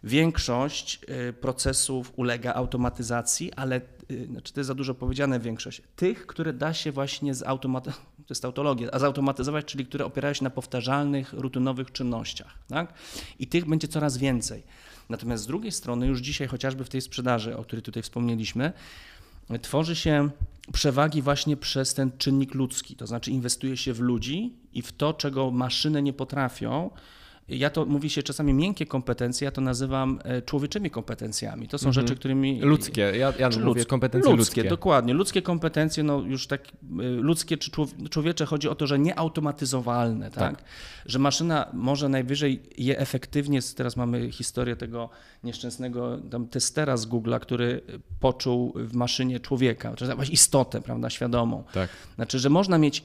Większość 0.04 1.00
y, 1.30 1.34
procesów 1.34 2.14
ulega 2.16 2.54
automatyzacji, 2.54 3.54
ale 3.54 3.82
y, 4.12 4.26
znaczy 4.26 4.54
to 4.54 4.60
jest 4.60 4.68
za 4.68 4.76
dużo 4.76 4.96
powiedziane 4.96 5.40
większość. 5.40 5.82
Tych, 5.96 6.28
które 6.28 6.54
da 6.54 6.74
się 6.74 6.92
właśnie 6.92 7.36
zautomatyzować, 7.36 8.06
to 8.28 8.32
jest 8.32 8.42
tautologia, 8.42 8.90
a 8.92 9.00
zautomatyzować, 9.00 9.66
czyli 9.66 9.86
które 9.86 10.06
opierają 10.06 10.34
się 10.34 10.44
na 10.44 10.50
powtarzalnych, 10.50 11.34
rutynowych 11.34 11.92
czynnościach. 11.92 12.58
Tak? 12.68 12.94
I 13.40 13.48
tych 13.48 13.66
będzie 13.66 13.88
coraz 13.88 14.18
więcej. 14.18 14.64
Natomiast 15.10 15.44
z 15.44 15.48
drugiej 15.48 15.72
strony, 15.72 16.08
już 16.08 16.20
dzisiaj 16.20 16.48
chociażby 16.48 16.86
w 16.86 16.90
tej 16.90 17.02
sprzedaży, 17.02 17.58
o 17.58 17.64
której 17.64 17.84
tutaj 17.84 18.04
wspomnieliśmy, 18.04 18.74
tworzy 19.62 19.96
się 19.96 20.30
przewagi 20.74 21.22
właśnie 21.22 21.58
przez 21.58 21.94
ten 21.94 22.12
czynnik 22.18 22.54
ludzki, 22.54 22.96
to 22.96 23.08
znaczy 23.08 23.32
inwestuje 23.32 23.78
się 23.78 23.94
w 23.94 24.00
ludzi 24.00 24.54
i 24.74 24.82
w 24.82 24.92
to, 24.92 25.14
czego 25.14 25.52
maszyny 25.52 26.02
nie 26.02 26.14
potrafią, 26.14 26.90
ja 27.58 27.70
to 27.70 27.86
mówi 27.86 28.10
się 28.10 28.24
czasami 28.24 28.54
miękkie 28.54 28.86
kompetencje, 28.86 29.46
ja 29.46 29.52
to 29.52 29.62
nazywam 29.62 30.20
e, 30.24 30.42
człowieczymi 30.42 30.90
kompetencjami. 30.90 31.68
To 31.68 31.78
są 31.78 31.88
mhm. 31.88 32.08
rzeczy, 32.08 32.20
którymi. 32.20 32.62
Ludzkie, 32.62 33.02
ja, 33.02 33.34
ja 33.40 33.50
mówię 33.50 33.66
ludzkie, 33.66 33.86
kompetencje 33.86 34.36
ludzkie. 34.36 34.64
Dokładnie. 34.64 35.14
Ludzkie 35.14 35.42
kompetencje, 35.42 36.04
no 36.04 36.20
już 36.20 36.48
tak 36.48 36.62
e, 37.00 37.04
ludzkie 37.04 37.58
czy 37.58 37.72
człowiecze 38.10 38.46
chodzi 38.46 38.70
o 38.70 38.76
to, 38.76 38.88
że 38.88 39.00
nieautomatyzowalne, 39.00 40.32
tak? 40.32 40.58
tak? 40.58 40.66
Że 41.06 41.20
maszyna 41.20 41.66
może 41.74 42.10
najwyżej 42.10 42.62
je 42.78 43.00
efektywnie, 43.00 43.60
teraz 43.76 43.98
mamy 43.98 44.32
historię 44.32 44.76
tego 44.76 45.10
nieszczęsnego 45.44 46.18
tam 46.32 46.48
testera 46.48 46.98
z 46.98 47.08
Google'a, 47.08 47.40
który 47.40 47.82
poczuł 48.20 48.74
w 48.76 48.94
maszynie 48.94 49.40
człowieka, 49.40 49.96
czy 49.96 50.06
jakąś 50.06 50.30
istotę, 50.30 50.82
prawda, 50.82 51.10
świadomą. 51.10 51.64
Tak. 51.74 51.90
Znaczy, 52.16 52.40
że 52.40 52.50
można 52.50 52.78
mieć 52.78 53.04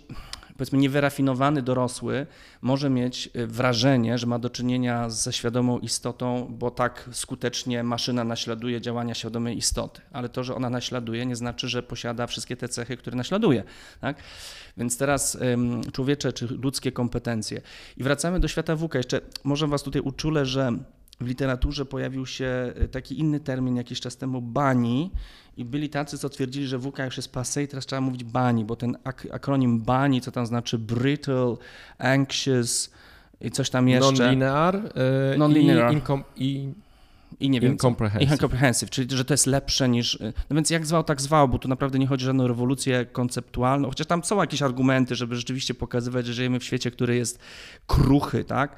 powiedzmy 0.56 0.78
niewyrafinowany 0.78 1.62
dorosły 1.62 2.26
może 2.62 2.90
mieć 2.90 3.30
y, 3.36 3.46
wrażenie, 3.46 4.18
że 4.18 4.26
ma 4.26 4.38
do 4.38 4.50
czynienia 4.50 5.10
ze 5.10 5.32
świadomą 5.32 5.78
istotą, 5.78 6.46
bo 6.58 6.70
tak 6.70 7.08
skutecznie 7.12 7.82
maszyna 7.82 8.24
naśladuje 8.24 8.80
działania 8.80 9.14
świadomej 9.14 9.56
istoty. 9.56 10.00
Ale 10.12 10.28
to, 10.28 10.44
że 10.44 10.54
ona 10.54 10.70
naśladuje, 10.70 11.26
nie 11.26 11.36
znaczy, 11.36 11.68
że 11.68 11.82
posiada 11.82 12.26
wszystkie 12.26 12.56
te 12.56 12.68
cechy, 12.68 12.96
które 12.96 13.16
naśladuje. 13.16 13.64
Tak? 14.00 14.16
Więc 14.76 14.98
teraz 14.98 15.38
człowiecze 15.92 16.32
czy 16.32 16.46
ludzkie 16.46 16.92
kompetencje. 16.92 17.60
I 17.96 18.02
wracamy 18.02 18.40
do 18.40 18.48
świata 18.48 18.76
WUKA. 18.76 18.98
Jeszcze 18.98 19.20
może 19.44 19.66
Was 19.66 19.82
tutaj 19.82 20.02
uczulę, 20.02 20.46
że 20.46 20.72
w 21.20 21.26
literaturze 21.26 21.84
pojawił 21.84 22.26
się 22.26 22.72
y, 22.82 22.88
taki 22.88 23.20
inny 23.20 23.40
termin 23.40 23.76
jakiś 23.76 24.00
czas 24.00 24.16
temu, 24.16 24.42
bani, 24.42 25.10
i 25.56 25.64
byli 25.64 25.88
tacy, 25.88 26.18
co 26.18 26.28
twierdzili, 26.28 26.66
że 26.66 26.78
WK 26.78 26.98
już 26.98 27.16
jest 27.16 27.34
passé 27.34 27.62
i 27.62 27.68
teraz 27.68 27.86
trzeba 27.86 28.00
mówić 28.00 28.24
bani, 28.24 28.64
bo 28.64 28.76
ten 28.76 28.96
ak 29.04 29.26
akronim 29.32 29.80
bani, 29.80 30.20
co 30.20 30.32
tam 30.32 30.46
znaczy 30.46 30.78
brittle, 30.78 31.56
anxious 31.98 32.90
i 33.40 33.50
coś 33.50 33.70
tam 33.70 33.88
jeszcze. 33.88 34.12
Non-linear 34.12 34.74
yy, 35.30 35.38
non-linear. 35.38 35.94
i, 36.36 36.46
i 36.46 36.72
i 37.40 37.50
nie 37.50 37.60
wiem. 37.60 37.72
Incomprehensive. 37.72 38.32
Incomprehensive, 38.32 38.90
czyli 38.90 39.16
że 39.16 39.24
to 39.24 39.34
jest 39.34 39.46
lepsze 39.46 39.88
niż. 39.88 40.14
Y, 40.14 40.32
no 40.50 40.54
więc 40.54 40.70
jak 40.70 40.86
zwał, 40.86 41.04
tak 41.04 41.20
zwał, 41.20 41.48
bo 41.48 41.58
tu 41.58 41.68
naprawdę 41.68 41.98
nie 41.98 42.06
chodzi 42.06 42.24
o 42.24 42.26
żadną 42.26 42.46
rewolucję 42.46 43.06
konceptualną, 43.06 43.88
chociaż 43.88 44.06
tam 44.06 44.24
są 44.24 44.40
jakieś 44.40 44.62
argumenty, 44.62 45.14
żeby 45.14 45.36
rzeczywiście 45.36 45.74
pokazywać, 45.74 46.26
że 46.26 46.32
żyjemy 46.32 46.60
w 46.60 46.64
świecie, 46.64 46.90
który 46.90 47.16
jest 47.16 47.38
kruchy, 47.86 48.44
tak? 48.44 48.76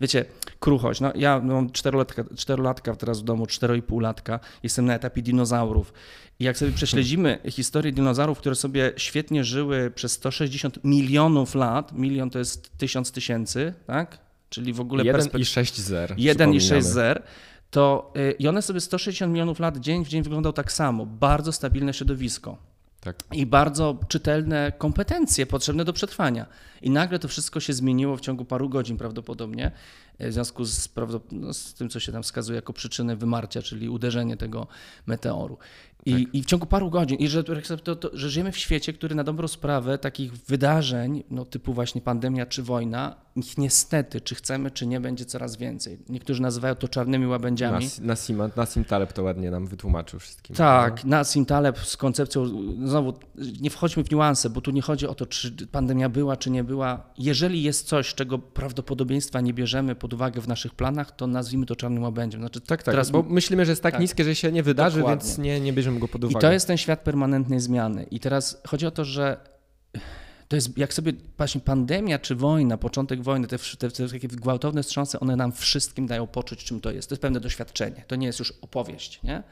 Wiecie, 0.00 0.24
kruchość. 0.60 1.00
No, 1.00 1.12
ja 1.14 1.40
mam 1.40 1.70
czterolatka, 1.70 2.24
czterolatka 2.36 2.96
teraz 2.96 3.20
w 3.20 3.24
domu, 3.24 3.46
czteroipółlatka, 3.46 4.40
jestem 4.62 4.86
na 4.86 4.94
etapie 4.94 5.22
dinozaurów. 5.22 5.92
I 6.38 6.44
jak 6.44 6.58
sobie 6.58 6.72
prześledzimy 6.72 7.38
historię 7.50 7.92
dinozaurów, 7.92 8.38
które 8.38 8.54
sobie 8.54 8.92
świetnie 8.96 9.44
żyły 9.44 9.90
przez 9.90 10.12
160 10.12 10.84
milionów 10.84 11.54
lat, 11.54 11.92
milion 11.92 12.30
to 12.30 12.38
jest 12.38 12.78
tysiąc 12.78 13.12
tysięcy, 13.12 13.74
tak? 13.86 14.18
Czyli 14.48 14.72
w 14.72 14.80
ogóle 14.80 15.04
1 15.04 15.40
i 15.40 15.44
6 15.44 15.80
zer. 15.80 16.14
1 16.16 16.54
i 16.54 16.60
6 16.60 16.86
zer 16.86 17.22
to 17.70 18.12
y, 18.16 18.34
i 18.38 18.48
one 18.48 18.62
sobie 18.62 18.80
160 18.80 19.32
milionów 19.32 19.60
lat 19.60 19.76
dzień 19.76 20.04
w 20.04 20.08
dzień 20.08 20.22
wyglądał 20.22 20.52
tak 20.52 20.72
samo. 20.72 21.06
Bardzo 21.06 21.52
stabilne 21.52 21.94
środowisko. 21.94 22.69
Tak. 23.00 23.22
I 23.32 23.46
bardzo 23.46 23.98
czytelne 24.08 24.72
kompetencje 24.78 25.46
potrzebne 25.46 25.84
do 25.84 25.92
przetrwania. 25.92 26.46
I 26.82 26.90
nagle 26.90 27.18
to 27.18 27.28
wszystko 27.28 27.60
się 27.60 27.72
zmieniło 27.72 28.16
w 28.16 28.20
ciągu 28.20 28.44
paru 28.44 28.68
godzin 28.68 28.96
prawdopodobnie, 28.96 29.72
e, 30.18 30.28
w 30.28 30.32
związku 30.32 30.64
z, 30.64 30.88
no, 31.32 31.54
z 31.54 31.74
tym, 31.74 31.88
co 31.88 32.00
się 32.00 32.12
tam 32.12 32.22
wskazuje 32.22 32.56
jako 32.56 32.72
przyczynę 32.72 33.16
wymarcia, 33.16 33.62
czyli 33.62 33.88
uderzenie 33.88 34.36
tego 34.36 34.66
meteoru. 35.06 35.58
I, 36.06 36.12
tak. 36.12 36.34
I 36.34 36.42
w 36.42 36.46
ciągu 36.46 36.66
paru 36.66 36.90
godzin, 36.90 37.18
i 37.18 37.28
że, 37.28 37.44
to, 37.84 37.96
to, 37.96 38.10
że 38.12 38.30
żyjemy 38.30 38.52
w 38.52 38.58
świecie, 38.58 38.92
który 38.92 39.14
na 39.14 39.24
dobrą 39.24 39.48
sprawę 39.48 39.98
takich 39.98 40.32
wydarzeń, 40.32 41.24
no, 41.30 41.44
typu 41.44 41.72
właśnie 41.72 42.00
pandemia 42.00 42.46
czy 42.46 42.62
wojna, 42.62 43.16
ich 43.36 43.58
niestety, 43.58 44.20
czy 44.20 44.34
chcemy, 44.34 44.70
czy 44.70 44.86
nie, 44.86 45.00
będzie 45.00 45.24
coraz 45.24 45.56
więcej. 45.56 45.98
Niektórzy 46.08 46.42
nazywają 46.42 46.74
to 46.74 46.88
czarnymi 46.88 47.26
łabędziami. 47.26 47.84
Nas, 47.84 47.98
Nassim, 47.98 48.42
Nassim 48.56 48.84
Taleb 48.84 49.12
to 49.12 49.22
ładnie 49.22 49.50
nam 49.50 49.66
wytłumaczył 49.66 50.20
wszystkim. 50.20 50.56
Tak, 50.56 51.04
no. 51.04 51.10
Nassim 51.10 51.46
Taleb 51.46 51.78
z 51.78 51.96
koncepcją, 51.96 52.46
znowu 52.86 53.14
nie 53.60 53.70
wchodźmy 53.70 54.04
w 54.04 54.10
niuanse, 54.10 54.50
bo 54.50 54.60
tu 54.60 54.70
nie 54.70 54.82
chodzi 54.82 55.06
o 55.06 55.14
to, 55.14 55.26
czy 55.26 55.66
pandemia 55.66 56.08
była, 56.08 56.36
czy 56.36 56.50
nie 56.50 56.64
była. 56.64 57.02
Jeżeli 57.18 57.62
jest 57.62 57.86
coś, 57.86 58.14
czego 58.14 58.38
prawdopodobieństwa 58.38 59.40
nie 59.40 59.54
bierzemy 59.54 59.94
pod 59.94 60.14
uwagę 60.14 60.40
w 60.40 60.48
naszych 60.48 60.74
planach, 60.74 61.10
to 61.16 61.26
nazwijmy 61.26 61.66
to 61.66 61.76
czarnym 61.76 62.02
łabędziem. 62.02 62.40
Znaczy, 62.40 62.60
tak, 62.60 62.82
tak, 62.82 62.92
teraz... 62.92 63.10
bo 63.10 63.22
myślimy, 63.22 63.64
że 63.64 63.72
jest 63.72 63.82
tak, 63.82 63.92
tak. 63.92 64.00
niskie, 64.00 64.24
że 64.24 64.34
się 64.34 64.52
nie 64.52 64.62
wydarzy, 64.62 64.98
Dokładnie. 64.98 65.24
więc 65.24 65.38
nie, 65.38 65.60
nie 65.60 65.72
bierzemy 65.72 66.00
go 66.00 66.08
pod 66.08 66.24
uwagę. 66.24 66.38
I 66.38 66.40
to 66.40 66.52
jest 66.52 66.66
ten 66.66 66.76
świat 66.76 67.00
permanentnej 67.00 67.60
zmiany. 67.60 68.06
I 68.10 68.20
teraz 68.20 68.62
chodzi 68.66 68.86
o 68.86 68.90
to, 68.90 69.04
że 69.04 69.50
to 70.50 70.56
jest 70.56 70.78
jak 70.78 70.94
sobie 70.94 71.12
właśnie 71.36 71.60
pandemia 71.60 72.18
czy 72.18 72.34
wojna, 72.34 72.76
początek 72.76 73.22
wojny, 73.22 73.46
te, 73.46 73.58
te, 73.58 73.90
te 73.90 74.08
takie 74.08 74.28
gwałtowne 74.28 74.82
wstrząsy, 74.82 75.20
one 75.20 75.36
nam 75.36 75.52
wszystkim 75.52 76.06
dają 76.06 76.26
poczuć, 76.26 76.64
czym 76.64 76.80
to 76.80 76.90
jest. 76.90 77.08
To 77.08 77.12
jest 77.12 77.22
pewne 77.22 77.40
doświadczenie. 77.40 78.04
To 78.06 78.16
nie 78.16 78.26
jest 78.26 78.38
już 78.38 78.52
opowieść, 78.62 79.22
nie? 79.22 79.42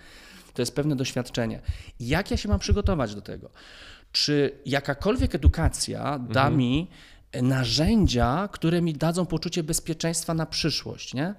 To 0.54 0.62
jest 0.62 0.74
pewne 0.74 0.96
doświadczenie. 0.96 1.61
Jak 2.00 2.30
ja 2.30 2.37
się 2.37 2.48
mam 2.48 2.58
przygotować 2.58 3.14
do 3.14 3.20
tego? 3.20 3.50
Czy 4.12 4.58
jakakolwiek 4.66 5.34
edukacja 5.34 6.18
da 6.18 6.40
mhm. 6.40 6.56
mi 6.56 6.90
narzędzia, 7.42 8.48
które 8.52 8.82
mi 8.82 8.94
dadzą 8.94 9.26
poczucie 9.26 9.62
bezpieczeństwa 9.62 10.34
na 10.34 10.46
przyszłość, 10.46 11.14
nie? 11.14 11.34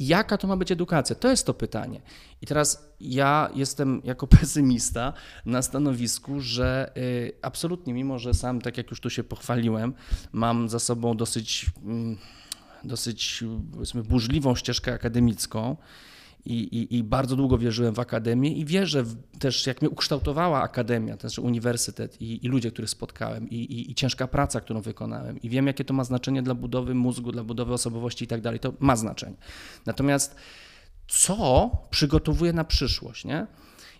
Jaka 0.00 0.38
to 0.38 0.46
ma 0.48 0.56
być 0.56 0.72
edukacja? 0.72 1.16
To 1.16 1.28
jest 1.28 1.46
to 1.46 1.54
pytanie. 1.54 2.00
I 2.42 2.46
teraz 2.46 2.88
ja 3.00 3.50
jestem 3.54 4.02
jako 4.04 4.26
pesymista 4.40 5.12
na 5.46 5.62
stanowisku, 5.62 6.40
że 6.40 6.92
y, 6.96 7.32
absolutnie, 7.42 7.94
mimo 7.94 8.18
że 8.18 8.34
sam, 8.34 8.60
tak 8.60 8.76
jak 8.76 8.90
już 8.90 9.00
tu 9.00 9.10
się 9.10 9.24
pochwaliłem, 9.24 9.94
mam 10.32 10.68
za 10.68 10.78
sobą 10.78 11.16
dosyć, 11.16 11.70
mm, 11.84 12.16
dosyć 12.84 13.44
powiedzmy, 13.72 14.02
burzliwą 14.02 14.54
ścieżkę 14.54 14.92
akademicką 14.92 15.76
I, 16.44 16.54
i, 16.54 16.96
I, 16.96 17.04
bardzo 17.04 17.36
długo 17.36 17.58
wierzyłem 17.58 17.94
w 17.94 17.98
akademię 17.98 18.52
i 18.52 18.64
wierzę 18.64 19.02
w, 19.02 19.16
też, 19.38 19.66
jak 19.66 19.82
mnie 19.82 19.90
ukształtowała 19.90 20.62
akademia, 20.62 21.16
też 21.16 21.38
uniwersytet 21.38 22.20
i, 22.20 22.46
i 22.46 22.48
ludzie, 22.48 22.70
których 22.70 22.90
spotkałem, 22.90 23.50
i, 23.50 23.90
i, 23.90 23.94
ciężka 23.94 24.28
praca, 24.28 24.60
którą 24.60 24.80
wykonałem. 24.80 25.40
I 25.42 25.48
wiem, 25.48 25.66
jakie 25.66 25.84
to 25.84 25.94
ma 25.94 26.04
znaczenie 26.04 26.42
dla 26.42 26.54
budowy 26.54 26.94
mózgu, 26.94 27.32
dla 27.32 27.44
budowy 27.44 27.72
osobowości 27.72 28.24
i 28.24 28.28
tak 28.28 28.40
dalej. 28.40 28.60
To 28.60 28.72
ma 28.80 28.96
znaczenie. 28.96 29.36
Natomiast 29.86 30.36
co 31.08 31.70
przygotowuje 31.90 32.52
na 32.52 32.64
przyszłość, 32.64 33.24
nie? 33.24 33.46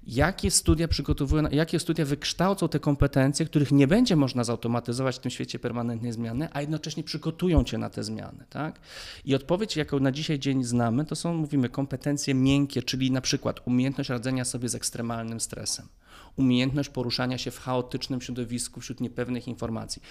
Jakie 0.07 0.51
studia 0.51 0.89
przygotowują, 0.89 1.49
jakie 1.51 1.81
studia 1.81 2.05
wykształcą 2.05 2.69
te 2.69 2.81
kompetencje, 2.81 3.47
których 3.47 3.73
nie 3.73 3.87
będzie 3.87 4.17
można 4.17 4.45
zautomatyzować 4.45 5.17
w 5.17 5.19
tym 5.19 5.31
świecie 5.31 5.59
permanentnej 5.59 6.13
zmiany, 6.13 6.49
a 6.53 6.61
jednocześnie 6.61 7.03
przygotują 7.03 7.65
cię 7.65 7.79
na 7.79 7.91
te 7.91 8.05
zmiany. 8.05 8.45
Tak? 8.51 8.81
I 9.25 9.35
odpowiedź, 9.35 9.77
jaką 9.77 10.01
na 10.01 10.13
dzisiaj 10.13 10.39
dzień 10.39 10.65
znamy, 10.65 11.05
to 11.05 11.17
są, 11.17 11.35
mówimy, 11.35 11.69
kompetencje 11.69 12.35
miękkie, 12.35 12.83
czyli 12.83 13.11
na 13.11 13.21
przykład 13.21 13.61
umiejętność 13.65 14.11
radzenia 14.11 14.45
sobie 14.45 14.69
z 14.69 14.75
ekstremalnym 14.75 15.41
stresem 15.41 15.89
umiejętność 16.37 16.89
poruszania 16.89 17.39
się 17.39 17.51
w 17.51 17.59
chaotycznym 17.59 18.21
środowisku 18.21 18.81
wśród 18.81 19.01
niepewnych 19.01 19.49
informacji. 19.49 20.03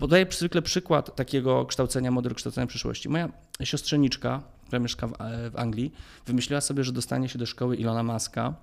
Podaję 0.00 0.26
zwykle 0.30 0.62
przykład 0.62 1.16
takiego 1.16 1.66
kształcenia, 1.66 2.10
modelu 2.10 2.34
kształcenia 2.34 2.66
przyszłości. 2.66 3.08
Moja 3.08 3.28
siostrzeniczka, 3.62 4.42
która 4.66 4.78
mieszka 4.78 5.06
w, 5.06 5.12
w 5.52 5.56
Anglii, 5.56 5.92
wymyśliła 6.26 6.60
sobie, 6.60 6.84
że 6.84 6.92
dostanie 6.92 7.28
się 7.28 7.38
do 7.38 7.46
szkoły 7.46 7.76
Ilona 7.76 8.02
Maska, 8.02 8.54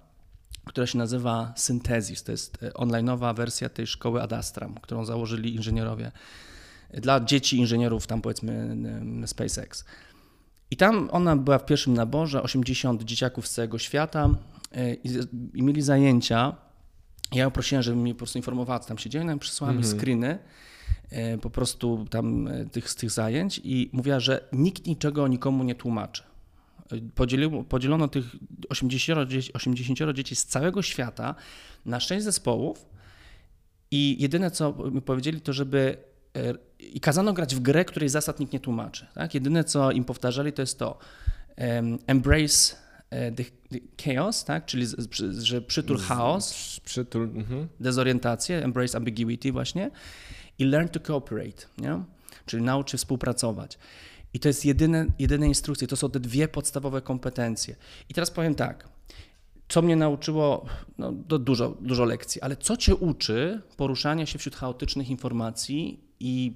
która 0.68 0.88
się 0.88 0.98
nazywa 0.98 1.54
Synthesis. 1.56 2.24
To 2.24 2.32
jest 2.32 2.64
e, 2.64 2.74
onlineowa 2.74 3.34
wersja 3.34 3.70
tej 3.70 3.88
szkoły 3.88 4.22
Adastram, 4.22 4.76
którą 4.82 5.06
założyli 5.06 5.56
inżynierowie 5.56 6.12
dla 6.94 7.20
dzieci 7.20 7.58
inżynierów, 7.58 8.08
tam 8.08 8.22
powiedzmy 8.22 8.78
SpaceX. 9.26 9.86
I 10.72 10.78
tam 10.78 11.10
ona 11.12 11.36
była 11.36 11.60
w 11.60 11.66
pierwszym 11.66 11.94
naborze, 11.94 12.44
80 12.44 13.04
dzieciaków 13.04 13.48
z 13.48 13.54
całego 13.54 13.78
świata 13.80 14.30
e, 14.72 14.94
i, 14.94 15.10
i 15.54 15.64
mieli 15.64 15.82
zajęcia. 15.82 16.56
Ja 17.32 17.44
ją 17.44 17.52
prosiłem, 17.52 17.84
żeby 17.84 17.98
mi 17.98 18.14
po 18.14 18.18
prostu 18.18 18.40
informowała, 18.40 18.80
co 18.80 18.88
tam 18.88 18.98
się 18.98 19.10
dzieje, 19.10 19.26
no 19.26 19.38
przysłała 19.38 19.74
mi 19.74 19.80
mhm. 19.80 20.00
screeny 20.00 20.40
e, 21.10 21.38
po 21.38 21.50
prostu 21.50 22.06
tam 22.10 22.50
tych, 22.72 22.90
z 22.90 22.96
tych 22.96 23.12
zajęć 23.12 23.62
i 23.64 23.90
mówiła, 23.94 24.20
że 24.20 24.48
nikt 24.52 24.88
niczego 24.88 25.28
nikomu 25.28 25.64
nie 25.64 25.76
tłumaczy 25.76 26.24
podzieliło, 27.16 27.64
podzielono 27.64 28.08
tych 28.08 28.26
80, 28.70 29.30
80 29.54 30.00
dzieci 30.14 30.36
z 30.36 30.46
całego 30.46 30.82
świata 30.82 31.36
na 31.86 32.00
6 32.00 32.24
zespołów 32.24 32.86
i 33.92 34.16
jedyne 34.20 34.52
co 34.52 34.74
mi 34.92 35.02
powiedzieli 35.02 35.42
to, 35.42 35.54
żeby 35.54 35.98
e, 36.38 36.54
i 36.80 37.00
kazano 37.00 37.34
grać 37.34 37.56
w 37.56 37.60
grę, 37.60 37.86
której 37.86 38.10
zasad 38.10 38.40
nikt 38.40 38.54
nie 38.54 38.60
tłumaczy. 38.60 39.06
Tak? 39.14 39.34
Jedyne 39.34 39.64
co 39.64 39.92
im 39.92 40.04
powtarzali 40.04 40.54
to 40.54 40.62
jest 40.62 40.80
to 40.80 40.98
um, 41.58 42.00
embrace 42.08 42.76
e, 43.10 43.32
the, 43.32 43.44
the 43.44 44.04
chaos, 44.04 44.44
tak? 44.44 44.66
czyli 44.66 44.86
że 45.32 45.62
przytul 45.62 45.98
chaos, 46.00 46.80
przytul, 46.86 47.24
mhm. 47.24 47.68
dezorientację, 47.80 48.64
embrace 48.64 48.98
ambiguity 48.98 49.52
właśnie 49.52 49.92
i 50.60 50.66
learn 50.66 50.88
to 50.88 51.00
cooperate, 51.00 51.66
nie? 51.78 52.04
czyli 52.46 52.64
naucz 52.64 52.92
się 52.92 52.98
współpracować. 52.98 53.78
I 54.34 54.40
to 54.40 54.48
jest 54.48 54.66
jedyne, 54.66 55.06
jedyne 55.20 55.48
instrukcje, 55.48 55.88
to 55.88 55.96
są 55.96 56.10
te 56.10 56.20
dwie 56.20 56.48
podstawowe 56.48 57.02
kompetencje. 57.02 57.76
I 58.10 58.14
teraz 58.14 58.32
powiem 58.32 58.56
tak, 58.56 58.90
co 59.68 59.82
mnie 59.82 59.96
nauczyło, 59.96 60.66
no, 60.98 61.12
dużo, 61.12 61.78
dużo 61.82 62.06
lekcji, 62.06 62.42
ale 62.42 62.58
co 62.58 62.78
cię 62.78 62.96
uczy 62.96 63.62
poruszania 63.78 64.26
się 64.26 64.40
wśród 64.40 64.56
chaotycznych 64.56 65.10
informacji 65.10 66.00
i 66.20 66.54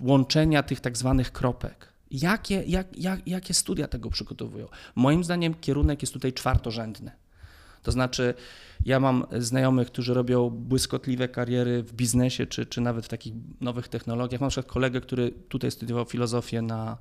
łączenia 0.00 0.62
tych 0.62 0.80
tak 0.80 0.96
zwanych 0.96 1.32
kropek? 1.32 1.92
Jakie, 2.10 2.62
jak, 2.66 2.98
jak, 2.98 3.28
jakie 3.28 3.54
studia 3.54 3.88
tego 3.88 4.10
przygotowują? 4.10 4.68
Moim 4.94 5.24
zdaniem 5.24 5.54
kierunek 5.54 6.02
jest 6.02 6.12
tutaj 6.12 6.32
czwartorzędny. 6.32 7.10
To 7.82 7.92
znaczy, 7.92 8.34
ja 8.84 9.00
mam 9.00 9.26
znajomych, 9.38 9.88
którzy 9.88 10.14
robią 10.14 10.50
błyskotliwe 10.50 11.28
kariery 11.28 11.82
w 11.82 11.92
biznesie, 11.92 12.46
czy, 12.46 12.66
czy 12.66 12.80
nawet 12.80 13.04
w 13.04 13.08
takich 13.08 13.32
nowych 13.60 13.88
technologiach. 13.88 14.40
Mam 14.40 14.46
na 14.46 14.50
przykład 14.50 14.72
kolegę, 14.72 15.00
który 15.00 15.30
tutaj 15.48 15.70
studiował 15.70 16.04
filozofię 16.04 16.62
na, 16.62 16.98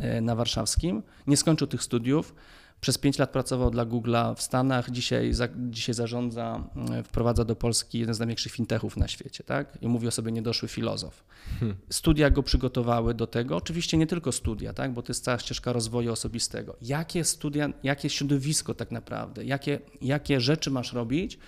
e, 0.00 0.20
na 0.20 0.34
warszawskim, 0.34 1.02
nie 1.26 1.36
skończył 1.36 1.66
tych 1.66 1.82
studiów, 1.82 2.34
przez 2.82 2.98
5 2.98 3.18
lat 3.18 3.30
pracował 3.30 3.70
dla 3.70 3.86
Google'a 3.86 4.34
w 4.34 4.42
Stanach, 4.42 4.90
dzisiaj, 4.90 5.32
za, 5.32 5.48
dzisiaj 5.56 5.94
zarządza, 5.94 6.64
mm, 6.76 7.04
wprowadza 7.04 7.44
do 7.44 7.56
Polski 7.56 7.98
jeden 7.98 8.14
z 8.14 8.18
największych 8.18 8.52
fintechów 8.52 8.96
na 8.96 9.08
świecie, 9.08 9.44
tak? 9.44 9.78
I 9.80 9.88
mówi 9.88 10.08
o 10.08 10.10
sobie 10.10 10.32
niedoszły 10.32 10.68
filozof. 10.68 11.24
Hmm. 11.60 11.78
Studia 11.90 12.30
go 12.30 12.42
przygotowały 12.42 13.14
do 13.14 13.26
tego, 13.26 13.56
oczywiście 13.56 13.96
nie 13.96 14.06
tylko 14.06 14.32
studia, 14.32 14.72
tak? 14.72 14.92
Bo 14.92 15.02
to 15.02 15.10
jest 15.10 15.24
cała 15.24 15.38
ścieżka 15.38 15.72
rozwoju 15.72 16.12
osobistego. 16.12 16.76
Jakie 16.82 17.24
studia, 17.24 17.72
jakie 17.82 18.10
środowisko 18.10 18.74
tak 18.74 18.90
naprawdę, 18.90 19.44
jakie, 19.44 19.78
jakie 20.00 20.40
rzeczy 20.40 20.70
masz 20.70 20.92
robić, 20.92 21.38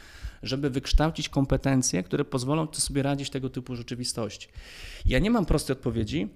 żeby 0.42 0.70
wykształcić 0.70 1.28
kompetencje, 1.28 2.02
które 2.02 2.24
pozwolą 2.24 2.66
ci 2.66 2.80
sobie 2.80 3.02
radzić 3.02 3.30
tego 3.30 3.50
typu 3.50 3.76
rzeczywistości. 3.76 4.48
Ja 5.04 5.18
nie 5.18 5.30
mam 5.30 5.46
prostej 5.46 5.76
odpowiedzi. 5.76 6.28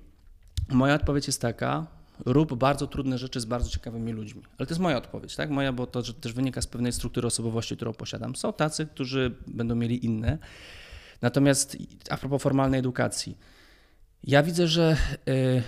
Moja 0.69 0.95
odpowiedź 0.95 1.27
jest 1.27 1.41
taka, 1.41 1.98
rób 2.25 2.55
bardzo 2.55 2.87
trudne 2.87 3.19
rzeczy 3.19 3.41
z 3.41 3.45
bardzo 3.45 3.71
ciekawymi 3.71 4.13
ludźmi. 4.13 4.43
Ale 4.59 4.67
to 4.67 4.73
jest 4.73 4.81
moja 4.81 4.97
odpowiedź, 4.97 5.37
tak? 5.37 5.51
Moja, 5.51 5.73
bo 5.73 5.87
to 5.87 6.03
też 6.03 6.33
wynika 6.33 6.63
z 6.63 6.67
pewnej 6.67 6.93
struktury 6.93 7.27
osobowości, 7.27 7.77
którą 7.77 7.93
posiadam. 7.93 8.37
Są 8.37 8.53
tacy, 8.53 8.87
którzy 8.87 9.35
będą 9.47 9.75
mieli 9.75 10.07
inne. 10.07 10.39
Natomiast 11.23 11.77
a 12.11 12.17
propos 12.17 12.43
formalnej 12.43 12.81
edukacji, 12.81 13.39
ja 14.25 14.43
widzę, 14.43 14.69
że 14.69 14.97
yy, 15.27 15.63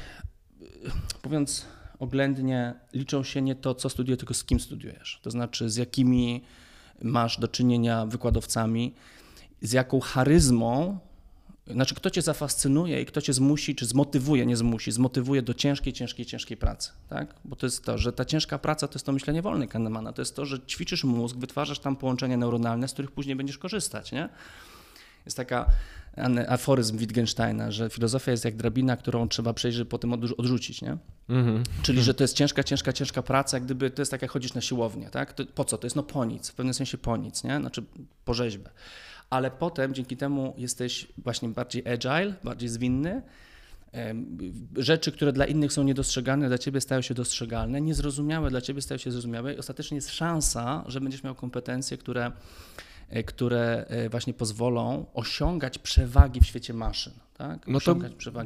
mówiąc 1.24 1.66
oględnie, 1.98 2.74
liczą 2.94 3.24
się 3.24 3.42
nie 3.42 3.54
to, 3.54 3.74
co 3.74 3.88
studiujesz, 3.88 4.18
tylko 4.18 4.34
z 4.34 4.44
kim 4.44 4.60
studiujesz. 4.60 5.20
To 5.22 5.30
znaczy, 5.30 5.70
z 5.70 5.76
jakimi 5.76 6.44
masz 7.02 7.40
do 7.40 7.48
czynienia 7.48 8.06
wykładowcami, 8.06 8.94
z 9.62 9.72
jaką 9.72 10.00
charyzmą 10.00 10.98
znaczy, 11.72 11.94
kto 11.94 12.10
cię 12.10 12.22
zafascynuje 12.22 13.02
i 13.02 13.06
kto 13.06 13.22
cię 13.22 13.32
zmusi, 13.32 13.74
czy 13.74 13.86
zmotywuje, 13.86 14.46
nie 14.46 14.56
zmusi, 14.56 14.92
zmotywuje 14.92 15.42
do 15.42 15.54
ciężkiej, 15.54 15.92
ciężkiej, 15.92 16.26
ciężkiej 16.26 16.56
pracy, 16.56 16.90
tak? 17.08 17.34
Bo 17.44 17.56
to 17.56 17.66
jest 17.66 17.84
to, 17.84 17.98
że 17.98 18.12
ta 18.12 18.24
ciężka 18.24 18.58
praca 18.58 18.88
to 18.88 18.94
jest 18.94 19.06
to 19.06 19.12
myślenie 19.12 19.42
wolne 19.42 19.68
Kahnemana, 19.68 20.12
to 20.12 20.22
jest 20.22 20.36
to, 20.36 20.46
że 20.46 20.60
ćwiczysz 20.60 21.04
mózg, 21.04 21.36
wytwarzasz 21.36 21.78
tam 21.78 21.96
połączenia 21.96 22.36
neuronalne, 22.36 22.88
z 22.88 22.92
których 22.92 23.10
później 23.10 23.36
będziesz 23.36 23.58
korzystać, 23.58 24.12
nie? 24.12 24.28
Jest 25.24 25.36
taka 25.36 25.66
aforyzm 26.48 26.98
Wittgensteina, 26.98 27.70
że 27.70 27.90
filozofia 27.90 28.30
jest 28.30 28.44
jak 28.44 28.56
drabina, 28.56 28.96
którą 28.96 29.28
trzeba 29.28 29.54
przejść, 29.54 29.78
żeby 29.78 29.90
potem 29.90 30.12
odrzucić, 30.12 30.82
nie? 30.82 30.96
Mhm. 31.28 31.62
Czyli, 31.82 32.02
że 32.02 32.14
to 32.14 32.24
jest 32.24 32.34
ciężka, 32.34 32.64
ciężka, 32.64 32.92
ciężka 32.92 33.22
praca, 33.22 33.56
jak 33.56 33.64
gdyby 33.64 33.90
to 33.90 34.02
jest 34.02 34.10
tak, 34.10 34.22
jak 34.22 34.30
chodzisz 34.30 34.54
na 34.54 34.60
siłownię, 34.60 35.10
tak? 35.10 35.32
To 35.32 35.44
po 35.54 35.64
co? 35.64 35.78
To 35.78 35.86
jest 35.86 35.96
no 35.96 36.02
po 36.02 36.24
nic, 36.24 36.50
w 36.50 36.54
pewnym 36.54 36.74
sensie 36.74 36.98
po 36.98 37.16
nic, 37.16 37.44
nie? 37.44 37.58
Znaczy 37.58 37.82
po 38.24 38.34
rzeźbę 38.34 38.70
ale 39.30 39.50
potem 39.50 39.94
dzięki 39.94 40.16
temu 40.16 40.54
jesteś 40.56 41.06
właśnie 41.18 41.48
bardziej 41.48 41.88
agile, 41.88 42.34
bardziej 42.44 42.68
zwinny. 42.68 43.22
Rzeczy, 44.76 45.12
które 45.12 45.32
dla 45.32 45.46
innych 45.46 45.72
są 45.72 45.82
niedostrzegane, 45.82 46.48
dla 46.48 46.58
ciebie 46.58 46.80
stają 46.80 47.00
się 47.02 47.14
dostrzegalne, 47.14 47.80
niezrozumiałe 47.80 48.50
dla 48.50 48.60
ciebie 48.60 48.82
stają 48.82 48.98
się 48.98 49.10
zrozumiałe 49.10 49.54
i 49.54 49.58
ostatecznie 49.58 49.94
jest 49.94 50.10
szansa, 50.10 50.84
że 50.86 51.00
będziesz 51.00 51.22
miał 51.22 51.34
kompetencje, 51.34 51.98
które 51.98 52.32
E, 53.10 53.22
które 53.22 53.84
e, 53.88 54.08
właśnie 54.08 54.34
pozwolą 54.34 55.06
osiągać 55.14 55.78
przewagi 55.78 56.40
w 56.40 56.46
świecie 56.46 56.74
maszyn. 56.74 57.12
Tak? 57.40 57.68
No 57.68 57.80
to, 57.80 57.96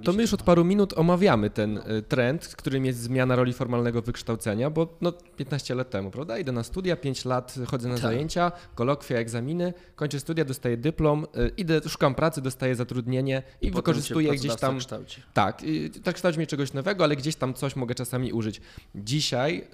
to 0.04 0.12
my 0.12 0.22
już 0.22 0.34
od 0.34 0.42
paru 0.42 0.64
minut 0.64 0.98
omawiamy 0.98 1.50
ten 1.50 1.74
no. 1.74 1.82
trend, 2.08 2.46
którym 2.46 2.84
jest 2.84 3.00
zmiana 3.00 3.36
roli 3.36 3.52
formalnego 3.52 4.02
wykształcenia, 4.02 4.70
bo 4.70 4.88
no 5.00 5.12
15 5.36 5.74
lat 5.74 5.90
temu, 5.90 6.10
prawda? 6.10 6.38
Idę 6.38 6.52
na 6.52 6.62
studia, 6.62 6.96
5 6.96 7.24
lat 7.24 7.54
chodzę 7.66 7.88
na 7.88 7.94
tak. 7.94 8.02
zajęcia, 8.02 8.52
kolokwia, 8.74 9.16
egzaminy, 9.16 9.74
kończę 9.96 10.20
studia, 10.20 10.44
dostaję 10.44 10.76
dyplom, 10.76 11.26
idę, 11.56 11.80
szukam 11.88 12.14
pracy, 12.14 12.42
dostaję 12.42 12.74
zatrudnienie 12.74 13.42
i, 13.62 13.66
I 13.66 13.70
wykorzystuję 13.70 14.32
gdzieś 14.32 14.56
tam. 14.56 14.78
Kształci. 14.78 15.22
Tak, 15.32 15.62
tak 16.04 16.14
kształci 16.14 16.38
mnie 16.38 16.46
czegoś 16.46 16.72
nowego, 16.72 17.04
ale 17.04 17.16
gdzieś 17.16 17.36
tam 17.36 17.54
coś 17.54 17.76
mogę 17.76 17.94
czasami 17.94 18.32
użyć. 18.32 18.60
Dzisiaj 18.94 19.66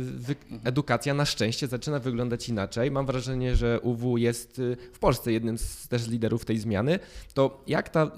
wy, 0.00 0.34
mhm. 0.50 0.60
edukacja 0.64 1.14
na 1.14 1.24
szczęście 1.24 1.66
zaczyna 1.66 1.98
wyglądać 1.98 2.48
inaczej. 2.48 2.90
Mam 2.90 3.06
wrażenie, 3.06 3.56
że 3.56 3.80
UW 3.80 4.16
jest 4.16 4.60
w 4.92 4.98
Polsce 4.98 5.32
jednym 5.32 5.58
z 5.58 5.88
też 5.88 6.08
liderów 6.08 6.44
tej 6.44 6.58
zmiany, 6.58 6.98
to 7.34 7.64
jak 7.66 7.88
ta, 7.88 8.10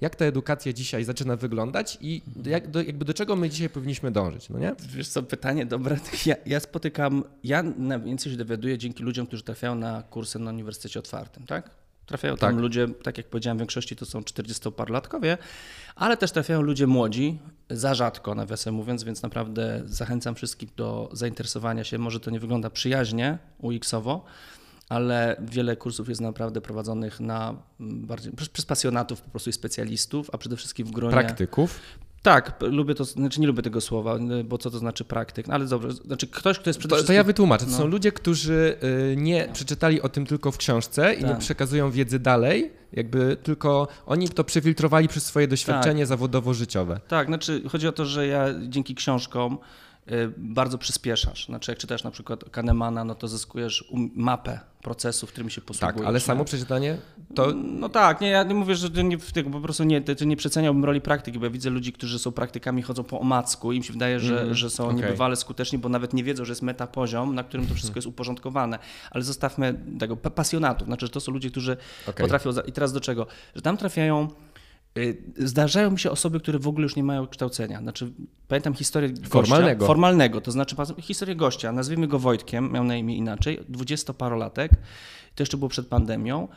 jak 0.00 0.16
ta 0.16 0.24
edukacja 0.24 0.72
dzisiaj 0.72 1.04
zaczyna 1.04 1.36
wyglądać 1.36 1.98
i 2.00 2.22
jak 2.44 2.70
do, 2.70 2.82
jakby 2.82 3.04
do 3.04 3.14
czego 3.14 3.36
my 3.36 3.50
dzisiaj 3.50 3.70
powinniśmy 3.70 4.10
dążyć, 4.10 4.48
no 4.48 4.58
nie? 4.58 4.74
Wiesz 4.94 5.08
co, 5.08 5.22
pytanie 5.22 5.66
dobre. 5.66 5.96
Ja, 6.26 6.34
ja 6.46 6.60
spotykam, 6.60 7.24
ja 7.44 7.62
najwięcej 7.62 8.32
się 8.32 8.38
dowiaduję 8.38 8.78
dzięki 8.78 9.02
ludziom, 9.02 9.26
którzy 9.26 9.42
trafiają 9.42 9.74
na 9.74 10.02
kursy 10.02 10.38
na 10.38 10.50
Uniwersytecie 10.50 10.98
Otwartym, 10.98 11.46
tak? 11.46 11.70
Trafiają 12.06 12.36
tam 12.36 12.52
tak. 12.52 12.60
ludzie, 12.60 12.88
tak 13.02 13.18
jak 13.18 13.26
powiedziałem, 13.26 13.58
w 13.58 13.60
większości 13.60 13.96
to 13.96 14.06
są 14.06 14.20
40-parlatkowie, 14.20 15.38
ale 15.96 16.16
też 16.16 16.32
trafiają 16.32 16.62
ludzie 16.62 16.86
młodzi, 16.86 17.38
za 17.70 17.94
rzadko 17.94 18.34
nawiasem 18.34 18.74
mówiąc, 18.74 19.04
więc 19.04 19.22
naprawdę 19.22 19.82
zachęcam 19.84 20.34
wszystkich 20.34 20.74
do 20.74 21.10
zainteresowania 21.12 21.84
się. 21.84 21.98
Może 21.98 22.20
to 22.20 22.30
nie 22.30 22.40
wygląda 22.40 22.70
przyjaźnie 22.70 23.38
UX-owo, 23.62 24.20
ale 24.88 25.36
wiele 25.40 25.76
kursów 25.76 26.08
jest 26.08 26.20
naprawdę 26.20 26.60
prowadzonych 26.60 27.20
na 27.20 27.54
bardziej, 27.80 28.32
przez, 28.52 28.66
pasjonatów 28.66 29.22
po 29.22 29.30
prostu 29.30 29.50
i 29.50 29.52
specjalistów, 29.52 30.30
a 30.32 30.38
przede 30.38 30.56
wszystkim 30.56 30.86
w 30.86 30.90
gronie... 30.90 31.12
Praktyków? 31.12 31.80
Tak, 32.22 32.60
lubię 32.60 32.94
to, 32.94 33.04
znaczy 33.04 33.40
nie 33.40 33.46
lubię 33.46 33.62
tego 33.62 33.80
słowa, 33.80 34.18
bo 34.44 34.58
co 34.58 34.70
to 34.70 34.78
znaczy 34.78 35.04
praktyk, 35.04 35.48
no 35.48 35.54
ale 35.54 35.66
dobrze, 35.66 35.92
znaczy 35.92 36.26
ktoś, 36.26 36.58
kto 36.58 36.70
jest 36.70 36.78
przede 36.78 36.90
to, 36.90 36.96
wszystkim... 36.96 37.12
To 37.14 37.16
ja 37.16 37.24
wytłumaczę, 37.24 37.64
to 37.64 37.70
no. 37.70 37.76
są 37.76 37.86
ludzie, 37.86 38.12
którzy 38.12 38.76
y, 39.12 39.16
nie 39.16 39.46
no. 39.46 39.52
przeczytali 39.52 40.02
o 40.02 40.08
tym 40.08 40.26
tylko 40.26 40.52
w 40.52 40.56
książce 40.56 41.14
i 41.14 41.20
tak. 41.20 41.30
nie 41.30 41.36
przekazują 41.36 41.90
wiedzy 41.90 42.18
dalej, 42.18 42.72
jakby 42.92 43.36
tylko 43.42 43.88
oni 44.06 44.28
to 44.28 44.44
przefiltrowali 44.44 45.08
przez 45.08 45.24
swoje 45.24 45.48
doświadczenie 45.48 46.02
tak. 46.02 46.08
zawodowo-życiowe. 46.08 47.00
Tak, 47.08 47.26
znaczy 47.26 47.62
chodzi 47.68 47.88
o 47.88 47.92
to, 47.92 48.04
że 48.04 48.26
ja 48.26 48.46
dzięki 48.68 48.94
książkom 48.94 49.58
bardzo 50.36 50.78
przyspieszasz. 50.78 51.46
Znaczy, 51.46 51.70
jak 51.70 51.78
czytasz 51.78 52.04
na 52.04 52.10
przykład 52.10 52.44
Kahnemana, 52.50 53.04
no 53.04 53.14
to 53.14 53.28
zyskujesz 53.28 53.84
um, 53.90 54.10
mapę 54.14 54.60
procesu, 54.82 55.26
w 55.26 55.30
którym 55.30 55.50
się 55.50 55.60
posługujesz. 55.60 55.96
Tak, 55.96 56.06
ale 56.06 56.20
samo 56.20 56.44
przeczytanie 56.44 56.98
to... 57.34 57.52
No 57.54 57.88
tak, 57.88 58.20
nie, 58.20 58.28
ja 58.28 58.42
nie 58.42 58.54
mówię, 58.54 58.74
że 58.74 58.88
nie, 59.04 59.18
po 59.52 59.60
prostu 59.60 59.84
nie, 59.84 60.00
to 60.00 60.24
nie 60.24 60.36
przeceniałbym 60.36 60.84
roli 60.84 61.00
praktyki, 61.00 61.38
bo 61.38 61.44
ja 61.44 61.50
widzę 61.50 61.70
ludzi, 61.70 61.92
którzy 61.92 62.18
są 62.18 62.32
praktykami, 62.32 62.82
chodzą 62.82 63.04
po 63.04 63.20
omacku 63.20 63.72
i 63.72 63.76
im 63.76 63.82
się 63.82 63.92
wydaje, 63.92 64.20
że, 64.20 64.42
mm, 64.42 64.54
że 64.54 64.70
są 64.70 64.84
okay. 64.84 64.96
niebywale 64.96 65.36
skuteczni, 65.36 65.78
bo 65.78 65.88
nawet 65.88 66.14
nie 66.14 66.24
wiedzą, 66.24 66.44
że 66.44 66.52
jest 66.52 66.62
metapoziom, 66.62 67.34
na 67.34 67.44
którym 67.44 67.66
to 67.66 67.74
wszystko 67.74 67.98
jest 67.98 68.08
uporządkowane. 68.08 68.78
Ale 69.10 69.24
zostawmy 69.24 69.80
tego 69.98 70.16
pasjonatów, 70.16 70.86
znaczy, 70.86 71.06
że 71.06 71.12
to 71.12 71.20
są 71.20 71.32
ludzie, 71.32 71.50
którzy 71.50 71.76
okay. 72.02 72.24
potrafią... 72.24 72.50
I 72.66 72.72
teraz 72.72 72.92
do 72.92 73.00
czego? 73.00 73.26
Że 73.54 73.62
tam 73.62 73.76
trafiają 73.76 74.28
Y, 74.28 74.47
zdarzają 75.36 75.90
mi 75.90 75.98
się 75.98 76.10
osoby, 76.10 76.40
które 76.40 76.58
w 76.58 76.68
ogóle 76.68 76.82
już 76.82 76.96
nie 76.96 77.02
mają 77.02 77.26
kształcenia. 77.26 77.80
Znaczy, 77.80 78.12
pamiętam 78.48 78.74
historię 78.74 79.08
gościa, 79.08 79.28
formalnego. 79.28 79.86
formalnego, 79.86 80.40
to 80.40 80.50
znaczy 80.50 80.76
historię 81.00 81.36
gościa, 81.36 81.72
nazwijmy 81.72 82.08
go 82.08 82.18
Wojtkiem, 82.18 82.72
miał 82.72 82.84
na 82.84 82.96
imię 82.96 83.16
inaczej, 83.16 83.60
dwudziestoparolatek, 83.68 84.70
to 85.34 85.42
jeszcze 85.42 85.56
było 85.56 85.68
przed 85.68 85.86
pandemią. 85.86 86.48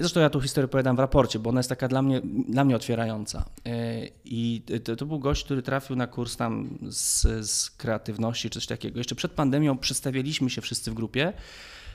Zresztą 0.00 0.20
ja 0.20 0.30
tą 0.30 0.40
historię 0.40 0.64
opowiadam 0.64 0.96
w 0.96 0.98
raporcie, 0.98 1.38
bo 1.38 1.50
ona 1.50 1.58
jest 1.60 1.68
taka 1.68 1.88
dla 1.88 2.02
mnie, 2.02 2.20
dla 2.48 2.64
mnie 2.64 2.76
otwierająca. 2.76 3.44
Y, 3.66 4.10
I 4.24 4.62
to, 4.84 4.96
to 4.96 5.06
był 5.06 5.18
gość, 5.18 5.44
który 5.44 5.62
trafił 5.62 5.96
na 5.96 6.06
kurs 6.06 6.36
tam 6.36 6.78
z, 6.90 7.22
z 7.50 7.70
kreatywności 7.70 8.50
czy 8.50 8.54
coś 8.54 8.66
takiego. 8.66 8.98
Jeszcze 8.98 9.14
przed 9.14 9.32
pandemią 9.32 9.78
przedstawialiśmy 9.78 10.50
się 10.50 10.60
wszyscy 10.60 10.90
w 10.90 10.94
grupie, 10.94 11.32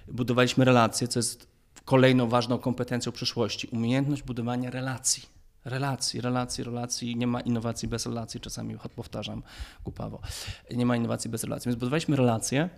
budowaliśmy 0.08 0.66
relacje, 0.66 1.08
co 1.08 1.20
jest 1.20 1.48
kolejną 1.86 2.30
ważną 2.30 2.58
kompetencją 2.58 3.12
przyszłości 3.12 3.68
umiejętność 3.68 4.24
budowania 4.24 4.70
relacji. 4.70 5.35
Relacji, 5.66 6.22
relacji, 6.22 6.64
relacji. 6.64 7.16
Nie 7.16 7.28
ma 7.28 7.42
innowacji 7.42 7.88
bez 7.88 8.06
relacji, 8.06 8.40
czasami 8.40 8.78
powtarzam 8.96 9.44
głupawo. 9.84 10.22
Nie 10.76 10.86
ma 10.86 10.96
innowacji 10.96 11.30
bez 11.30 11.44
relacji. 11.44 11.70
Więc 11.70 11.80
budowaliśmy 11.80 12.16
relacje. 12.16 12.70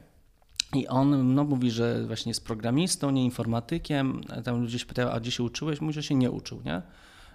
I 0.74 0.88
on 0.88 1.36
no, 1.36 1.44
mówi, 1.44 1.72
że 1.72 2.08
właśnie 2.08 2.30
jest 2.30 2.46
programistą, 2.46 3.10
nie 3.10 3.26
informatykiem. 3.26 4.22
Tam 4.44 4.62
ludzie 4.62 4.80
się 4.80 4.86
pytają, 4.86 5.12
a 5.12 5.20
gdzie 5.20 5.32
się 5.32 5.44
uczyłeś? 5.44 5.82
Mówi, 5.82 5.94
że 5.94 6.04
się 6.04 6.16
nie 6.16 6.32
uczył, 6.32 6.62
nie? 6.66 6.82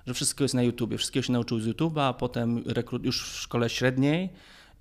Że 0.06 0.14
wszystko 0.14 0.44
jest 0.44 0.54
na 0.54 0.62
YouTubie. 0.62 0.98
Wszystkiego 0.98 1.22
się 1.26 1.32
nauczył 1.32 1.60
z 1.60 1.66
YouTube'a, 1.66 2.00
a 2.00 2.12
potem 2.12 2.64
już 3.02 3.22
w 3.22 3.40
szkole 3.40 3.70
średniej 3.70 4.30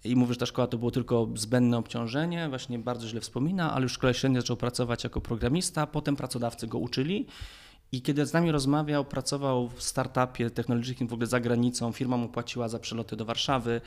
i 0.04 0.16
mówi, 0.16 0.34
że 0.34 0.40
ta 0.40 0.46
szkoła 0.46 0.68
to 0.68 0.78
było 0.78 0.92
tylko 0.92 1.30
zbędne 1.36 1.78
obciążenie, 1.78 2.50
właśnie 2.50 2.80
bardzo 2.80 3.08
źle 3.08 3.22
wspomina, 3.22 3.74
ale 3.74 3.84
już 3.84 3.92
w 3.92 3.96
szkole 3.96 4.14
średniej 4.14 4.42
zaczął 4.42 4.58
pracować 4.58 5.04
jako 5.04 5.22
programista, 5.22 5.88
potem 5.88 6.16
pracodawcy 6.16 6.68
go 6.68 6.78
uczyli. 6.78 7.26
I 7.92 8.02
kiedy 8.02 8.26
z 8.26 8.34
nami 8.34 8.52
rozmawiał, 8.52 9.06
pracował 9.06 9.70
w 9.70 9.84
startupie 9.84 10.50
technologicznym 10.50 11.10
w 11.10 11.14
ogóle 11.14 11.28
za 11.28 11.40
granicą, 11.40 11.92
firma 11.92 12.18
mu 12.18 12.30
płaciła 12.30 12.70
za 12.70 12.80
przeloty 12.80 13.16
do 13.16 13.26
Warszawy, 13.26 13.82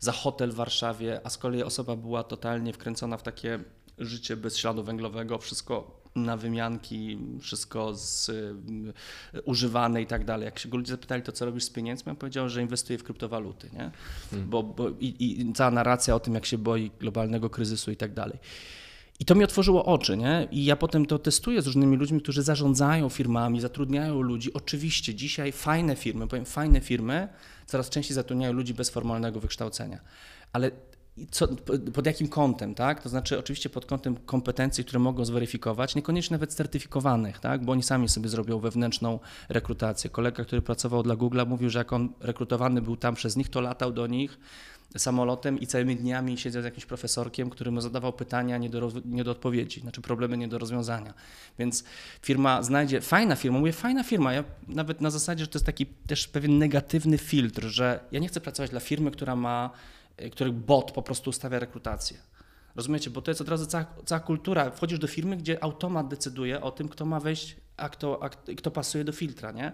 za 0.00 0.12
hotel 0.12 0.50
w 0.50 0.54
Warszawie, 0.54 1.20
a 1.24 1.30
z 1.30 1.38
kolei 1.38 1.62
osoba 1.62 1.96
była 1.96 2.24
totalnie 2.24 2.72
wkręcona 2.72 3.16
w 3.16 3.22
takie 3.22 3.58
życie 3.98 4.36
bez 4.36 4.56
śladu 4.56 4.84
węglowego, 4.84 5.38
wszystko 5.38 6.00
na 6.14 6.36
wymianki, 6.36 7.18
wszystko 7.40 7.94
z, 7.94 8.28
y, 8.28 8.54
używane 9.44 10.02
i 10.02 10.06
tak 10.06 10.24
dalej. 10.24 10.44
Jak 10.44 10.58
się 10.58 10.68
go 10.68 10.76
ludzie 10.76 10.92
zapytali, 10.92 11.22
to 11.22 11.32
co 11.32 11.44
robisz 11.44 11.64
z 11.64 11.70
pieniędzmi, 11.70 12.10
on 12.10 12.16
powiedział, 12.16 12.48
że 12.48 12.62
inwestuje 12.62 12.98
w 12.98 13.04
kryptowaluty, 13.04 13.70
nie? 13.72 13.90
Hmm. 14.30 14.50
Bo, 14.50 14.62
bo 14.62 14.90
i, 14.90 15.40
i, 15.40 15.52
cała 15.52 15.70
narracja 15.70 16.14
o 16.14 16.20
tym, 16.20 16.34
jak 16.34 16.46
się 16.46 16.58
boi 16.58 16.90
globalnego 17.00 17.50
kryzysu 17.50 17.90
i 17.90 17.96
tak 17.96 18.14
dalej. 18.14 18.38
I 19.20 19.24
to 19.24 19.34
mi 19.34 19.44
otworzyło 19.44 19.84
oczy, 19.84 20.16
nie? 20.16 20.48
I 20.50 20.64
ja 20.64 20.76
potem 20.76 21.06
to 21.06 21.18
testuję 21.18 21.62
z 21.62 21.66
różnymi 21.66 21.96
ludźmi, 21.96 22.20
którzy 22.20 22.42
zarządzają 22.42 23.08
firmami, 23.08 23.60
zatrudniają 23.60 24.20
ludzi. 24.20 24.52
Oczywiście 24.52 25.14
dzisiaj 25.14 25.52
fajne 25.52 25.96
firmy, 25.96 26.26
powiem 26.26 26.44
fajne 26.44 26.80
firmy, 26.80 27.28
coraz 27.66 27.90
częściej 27.90 28.14
zatrudniają 28.14 28.52
ludzi 28.52 28.74
bez 28.74 28.90
formalnego 28.90 29.40
wykształcenia. 29.40 30.00
Ale 30.52 30.70
co, 31.30 31.48
pod 31.94 32.06
jakim 32.06 32.28
kątem, 32.28 32.74
tak? 32.74 33.02
To 33.02 33.08
znaczy 33.08 33.38
oczywiście 33.38 33.70
pod 33.70 33.86
kątem 33.86 34.16
kompetencji, 34.16 34.84
które 34.84 34.98
mogą 34.98 35.24
zweryfikować, 35.24 35.94
niekoniecznie 35.94 36.34
nawet 36.34 36.54
certyfikowanych, 36.54 37.38
tak? 37.38 37.64
Bo 37.64 37.72
oni 37.72 37.82
sami 37.82 38.08
sobie 38.08 38.28
zrobią 38.28 38.58
wewnętrzną 38.58 39.18
rekrutację. 39.48 40.10
Kolega, 40.10 40.44
który 40.44 40.62
pracował 40.62 41.02
dla 41.02 41.16
Google'a 41.16 41.46
mówił, 41.46 41.70
że 41.70 41.78
jak 41.78 41.92
on 41.92 42.12
rekrutowany 42.20 42.82
był 42.82 42.96
tam 42.96 43.14
przez 43.14 43.36
nich, 43.36 43.48
to 43.48 43.60
latał 43.60 43.92
do 43.92 44.06
nich 44.06 44.38
samolotem 44.98 45.60
i 45.60 45.66
całymi 45.66 45.96
dniami 45.96 46.38
siedział 46.38 46.62
z 46.62 46.64
jakimś 46.64 46.86
profesorkiem, 46.86 47.50
który 47.50 47.70
mu 47.70 47.80
zadawał 47.80 48.12
pytania 48.12 48.58
nie 48.58 48.70
do, 48.70 48.92
nie 49.04 49.24
do 49.24 49.30
odpowiedzi, 49.30 49.80
znaczy 49.80 50.00
problemy 50.00 50.36
nie 50.36 50.48
do 50.48 50.58
rozwiązania. 50.58 51.14
Więc 51.58 51.84
firma 52.22 52.62
znajdzie, 52.62 53.00
fajna 53.00 53.36
firma, 53.36 53.58
mówię 53.58 53.72
fajna 53.72 54.02
firma, 54.02 54.32
ja 54.32 54.44
nawet 54.68 55.00
na 55.00 55.10
zasadzie, 55.10 55.44
że 55.44 55.48
to 55.48 55.58
jest 55.58 55.66
taki 55.66 55.86
też 55.86 56.28
pewien 56.28 56.58
negatywny 56.58 57.18
filtr, 57.18 57.64
że 57.64 58.00
ja 58.12 58.20
nie 58.20 58.28
chcę 58.28 58.40
pracować 58.40 58.70
dla 58.70 58.80
firmy, 58.80 59.10
która 59.10 59.36
ma 59.36 59.70
Y, 60.22 60.30
których 60.30 60.52
bot 60.52 60.92
po 60.92 61.02
prostu 61.02 61.30
ustawia 61.30 61.58
rekrutację. 61.58 62.16
Rozumiecie? 62.76 63.10
Bo 63.10 63.22
to 63.22 63.30
jest 63.30 63.40
od 63.40 63.48
razu 63.48 63.66
cała, 63.66 63.86
cała, 64.04 64.20
kultura. 64.20 64.70
Wchodzisz 64.70 64.98
do 64.98 65.06
firmy, 65.06 65.36
gdzie 65.36 65.64
automat 65.64 66.08
decyduje 66.08 66.60
o 66.60 66.70
tym, 66.70 66.88
kto 66.88 67.06
ma 67.06 67.20
wejść, 67.20 67.56
a 67.76 67.88
kto, 67.88 68.22
a 68.22 68.28
kto 68.28 68.70
pasuje 68.70 69.04
do 69.04 69.12
filtra, 69.12 69.52
nie? 69.52 69.72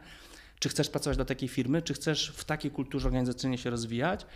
Czy 0.59 0.69
chcesz 0.69 0.89
pracować 0.89 1.19
do 1.19 1.25
takiej 1.25 1.49
firmy, 1.49 1.83
czy 1.83 1.95
chcesz 1.95 2.33
w 2.37 2.45
takiej 2.45 2.71
kulturze 2.71 3.09
organizacyjnej 3.09 3.59
się 3.59 3.71
rozwijać. 3.71 4.27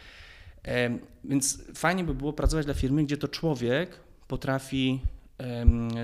Więc 1.24 1.58
fajnie 1.74 2.04
by 2.04 2.14
było 2.14 2.32
pracować 2.32 2.64
dla 2.64 2.74
firmy, 2.74 3.04
gdzie 3.04 3.16
to 3.16 3.28
człowiek 3.28 4.00
potrafi 4.28 5.00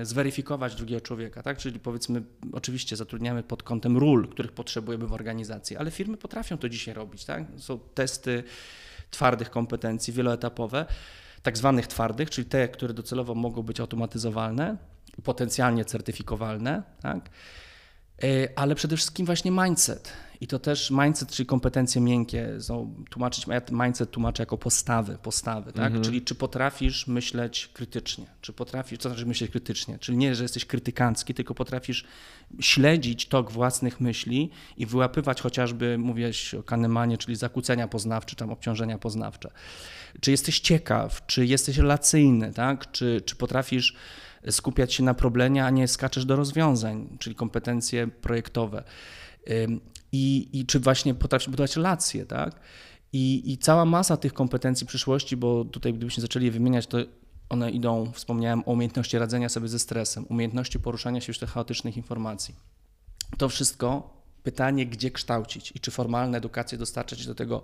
zweryfikować 0.03 0.75
drugiego 0.75 1.01
człowieka, 1.01 1.43
tak? 1.43 1.57
Czyli 1.57 1.79
powiedzmy, 1.79 2.23
oczywiście 2.51 2.95
zatrudniamy 2.95 3.43
pod 3.43 3.63
kątem 3.63 3.97
ról, 3.97 4.27
których 4.27 4.51
potrzebujemy 4.51 5.07
w 5.07 5.13
organizacji, 5.13 5.77
ale 5.77 5.91
firmy 5.91 6.17
potrafią 6.17 6.57
to 6.57 6.69
dzisiaj 6.69 6.93
robić, 6.93 7.25
tak? 7.25 7.43
Są 7.57 7.79
testy 7.79 8.43
twardych 9.11 9.49
kompetencji 9.49 10.13
wieloetapowe, 10.13 10.85
tak 11.43 11.57
zwanych 11.57 11.87
twardych, 11.87 12.29
czyli 12.29 12.47
te, 12.47 12.67
które 12.67 12.93
docelowo 12.93 13.35
mogą 13.35 13.63
być 13.63 13.79
automatyzowalne, 13.79 14.77
potencjalnie 15.23 15.85
certyfikowalne, 15.85 16.83
tak? 17.01 17.29
E, 18.23 18.27
ale 18.55 18.75
przede 18.75 18.97
wszystkim 18.97 19.25
właśnie 19.25 19.51
mindset. 19.51 20.13
I 20.43 20.47
to 20.47 20.59
też 20.59 20.91
mindset, 20.91 21.31
czyli 21.31 21.47
kompetencje 21.47 22.01
miękkie, 22.01 22.61
są 22.61 22.95
tłumaczyć, 23.09 23.45
ja 23.47 23.61
mindset 23.71 24.11
tłumaczę 24.11 24.43
jako 24.43 24.57
postawy, 24.57 25.17
postawy, 25.21 25.73
tak? 25.73 25.85
Mhm. 25.85 26.03
Czyli 26.03 26.21
czy 26.21 26.35
potrafisz 26.35 27.07
myśleć 27.07 27.69
krytycznie, 27.73 28.25
czy 28.41 28.53
potrafisz, 28.53 28.99
co 28.99 29.09
znaczy 29.09 29.25
myśleć 29.25 29.51
krytycznie, 29.51 29.99
czyli 29.99 30.17
nie, 30.17 30.35
że 30.35 30.43
jesteś 30.43 30.65
krytykancki, 30.65 31.33
tylko 31.33 31.55
potrafisz 31.55 32.05
śledzić 32.59 33.25
tok 33.27 33.51
własnych 33.51 33.99
myśli 33.99 34.49
i 34.77 34.85
wyłapywać 34.85 35.41
chociażby, 35.41 35.97
mówiłeś 35.97 36.53
o 36.53 36.63
Kahnemanie, 36.63 37.17
czyli 37.17 37.35
zakłócenia 37.35 37.87
poznawcze, 37.87 38.35
tam 38.35 38.49
obciążenia 38.49 38.97
poznawcze. 38.97 39.51
Czy 40.21 40.31
jesteś 40.31 40.59
ciekaw, 40.59 41.25
czy 41.25 41.45
jesteś 41.45 41.77
relacyjny, 41.77 42.53
tak? 42.53 42.91
Czy, 42.91 43.21
czy 43.25 43.35
potrafisz 43.35 43.95
skupiać 44.49 44.93
się 44.93 45.03
na 45.03 45.13
problemie, 45.13 45.65
a 45.65 45.69
nie 45.69 45.87
skaczesz 45.87 46.25
do 46.25 46.35
rozwiązań, 46.35 47.17
czyli 47.19 47.35
kompetencje 47.35 48.07
projektowe. 48.07 48.83
I, 50.13 50.49
i 50.53 50.65
czy 50.65 50.79
właśnie 50.79 51.13
potrafisz 51.13 51.49
budować 51.49 51.75
relacje, 51.75 52.25
tak? 52.25 52.59
I, 53.13 53.51
I 53.51 53.57
cała 53.57 53.85
masa 53.85 54.17
tych 54.17 54.33
kompetencji 54.33 54.87
przyszłości, 54.87 55.37
bo 55.37 55.65
tutaj 55.65 55.93
gdybyśmy 55.93 56.21
zaczęli 56.21 56.45
je 56.45 56.51
wymieniać, 56.51 56.87
to 56.87 56.97
one 57.49 57.71
idą, 57.71 58.11
wspomniałem 58.11 58.59
o 58.65 58.71
umiejętności 58.71 59.17
radzenia 59.17 59.49
sobie 59.49 59.67
ze 59.67 59.79
stresem, 59.79 60.25
umiejętności 60.29 60.79
poruszania 60.79 61.21
się 61.21 61.33
wśród 61.33 61.51
chaotycznych 61.51 61.97
informacji. 61.97 62.55
To 63.37 63.49
wszystko 63.49 64.13
pytanie, 64.43 64.85
gdzie 64.85 65.11
kształcić 65.11 65.71
i 65.75 65.79
czy 65.79 65.91
formalna 65.91 66.37
edukacja 66.37 66.77
dostarczać 66.77 67.25
do 67.25 67.35
tego 67.35 67.61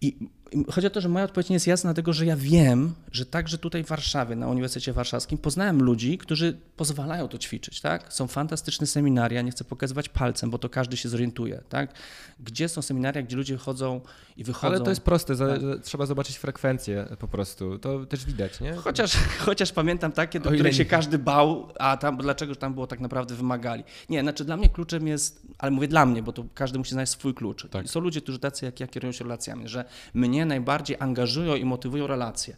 i 0.00 0.28
chodzi 0.72 0.86
o 0.86 0.90
to, 0.90 1.00
że 1.00 1.08
moja 1.08 1.24
odpowiedź 1.24 1.48
nie 1.48 1.54
jest 1.54 1.66
jasna, 1.66 1.88
dlatego 1.88 2.12
że 2.12 2.26
ja 2.26 2.36
wiem, 2.36 2.94
że 3.12 3.26
także 3.26 3.58
tutaj 3.58 3.84
w 3.84 3.86
Warszawie, 3.86 4.36
na 4.36 4.48
Uniwersytecie 4.48 4.92
Warszawskim, 4.92 5.38
poznałem 5.38 5.82
ludzi, 5.82 6.18
którzy 6.18 6.58
pozwalają 6.76 7.28
to 7.28 7.38
ćwiczyć. 7.38 7.80
Tak? 7.80 8.12
Są 8.12 8.26
fantastyczne 8.26 8.86
seminaria, 8.86 9.42
nie 9.42 9.50
chcę 9.50 9.64
pokazywać 9.64 10.08
palcem, 10.08 10.50
bo 10.50 10.58
to 10.58 10.68
każdy 10.68 10.96
się 10.96 11.08
zorientuje. 11.08 11.62
Tak? 11.68 11.94
Gdzie 12.40 12.68
są 12.68 12.82
seminaria, 12.82 13.22
gdzie 13.22 13.36
ludzie 13.36 13.56
chodzą 13.56 14.00
i 14.36 14.44
wychodzą. 14.44 14.66
Ale 14.66 14.80
to 14.80 14.90
jest 14.90 15.02
proste, 15.02 15.36
tak. 15.36 15.60
trzeba 15.82 16.06
zobaczyć 16.06 16.36
frekwencję 16.36 17.16
po 17.18 17.28
prostu. 17.28 17.78
To 17.78 18.06
też 18.06 18.24
widać, 18.24 18.60
nie? 18.60 18.72
Chociaż, 18.72 19.16
chociaż 19.46 19.72
pamiętam 19.72 20.12
takie, 20.12 20.40
do 20.40 20.50
których 20.50 20.74
się 20.74 20.84
każdy 20.84 21.18
bał, 21.18 21.68
a 21.78 21.96
tam, 21.96 22.16
dlaczego 22.16 22.54
tam 22.54 22.74
było 22.74 22.86
tak 22.86 23.00
naprawdę 23.00 23.34
wymagali. 23.34 23.84
Nie, 24.08 24.20
znaczy 24.20 24.44
dla 24.44 24.56
mnie 24.56 24.68
kluczem 24.68 25.06
jest, 25.06 25.42
ale 25.58 25.70
mówię 25.70 25.88
dla 25.88 26.06
mnie, 26.06 26.22
bo 26.22 26.32
to 26.32 26.44
każdy 26.54 26.78
musi 26.78 26.90
znaleźć 26.90 27.12
swój 27.12 27.34
klucz. 27.34 27.68
Tak. 27.70 27.88
Są 27.88 28.00
ludzie, 28.00 28.20
którzy 28.20 28.38
tacy 28.38 28.64
jak 28.64 28.80
ja 28.80 28.86
kierują 28.86 29.12
się 29.12 29.24
relacjami, 29.24 29.68
że 29.68 29.84
mnie 30.14 30.39
najbardziej 30.46 30.96
angażują 31.00 31.54
i 31.54 31.64
motywują 31.64 32.06
relacje. 32.06 32.56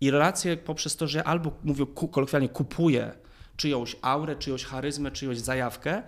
I 0.00 0.10
relacje 0.10 0.56
poprzez 0.56 0.96
to, 0.96 1.08
że 1.08 1.24
albo 1.24 1.52
mówię 1.64 1.86
kolokwialnie 2.12 2.48
kupuję 2.48 3.12
czyjąś 3.56 3.96
aurę, 4.02 4.36
czyjąś 4.36 4.64
charyzmę, 4.64 5.10
czyjąś 5.10 5.38
zajawkę, 5.38 6.02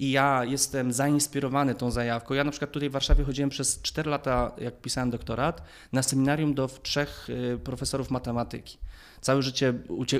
i 0.00 0.10
ja 0.10 0.44
jestem 0.44 0.92
zainspirowany 0.92 1.74
tą 1.74 1.90
zajawką. 1.90 2.34
Ja 2.34 2.44
na 2.44 2.50
przykład 2.50 2.70
tutaj 2.70 2.88
w 2.88 2.92
Warszawie 2.92 3.24
chodziłem 3.24 3.50
przez 3.50 3.82
4 3.82 4.10
lata, 4.10 4.52
jak 4.58 4.80
pisałem 4.80 5.10
doktorat, 5.10 5.62
na 5.92 6.02
seminarium 6.02 6.54
do 6.54 6.68
trzech 6.82 7.30
y, 7.30 7.58
profesorów 7.58 8.10
matematyki. 8.10 8.78
Całe 9.20 9.42
życie 9.42 9.74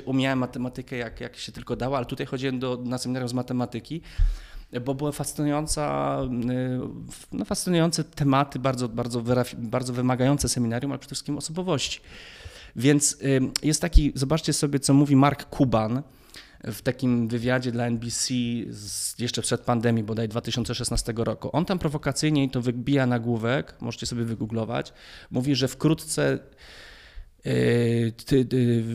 umiałem 0.05 0.39
matematykę 0.39 0.97
jak, 0.97 1.21
jak 1.21 1.37
się 1.37 1.51
tylko 1.51 1.75
dało, 1.75 1.97
ale 1.97 2.05
tutaj 2.05 2.25
chodziłem 2.25 2.59
do, 2.59 2.79
na 2.83 2.97
seminarium 2.97 3.29
z 3.29 3.33
matematyki 3.33 4.01
bo 4.79 4.95
były 4.95 5.11
fascynująca, 5.11 6.17
y, 6.51 6.79
no 7.31 7.45
fascynujące 7.45 8.03
tematy, 8.03 8.59
bardzo, 8.59 8.89
bardzo, 8.89 9.23
bardzo 9.57 9.93
wymagające 9.93 10.49
seminarium, 10.49 10.91
ale 10.91 10.99
przede 10.99 11.09
wszystkim 11.09 11.37
osobowości. 11.37 11.99
Więc 12.75 13.17
y, 13.21 13.41
jest 13.63 13.81
taki, 13.81 14.11
zobaczcie 14.15 14.53
sobie, 14.53 14.79
co 14.79 14.93
mówi 14.93 15.15
Mark 15.15 15.49
Kuban 15.49 16.01
w 16.63 16.81
takim 16.81 17.27
wywiadzie 17.27 17.71
dla 17.71 17.85
NBC 17.85 18.33
z, 18.69 19.19
jeszcze 19.19 19.41
przed 19.41 19.61
pandemii, 19.61 20.03
bodaj 20.03 20.29
2016 20.29 21.13
roku. 21.15 21.49
On 21.53 21.65
tam 21.65 21.79
prowokacyjnie 21.79 22.49
to 22.49 22.61
wybija 22.61 23.05
nagłówek, 23.05 23.75
możecie 23.81 24.05
sobie 24.05 24.23
wygooglować, 24.23 24.93
mówi, 25.31 25.55
że 25.55 25.67
wkrótce 25.67 26.39
y, 27.45 28.13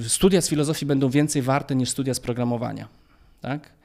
studia 0.09 0.41
z 0.41 0.49
filozofii 0.49 0.87
będą 0.87 1.11
więcej 1.11 1.43
warte 1.43 1.77
niż 1.77 1.91
studia 1.91 2.15
z 2.15 2.21
programowania. 2.21 2.89
Tak? 3.41 3.76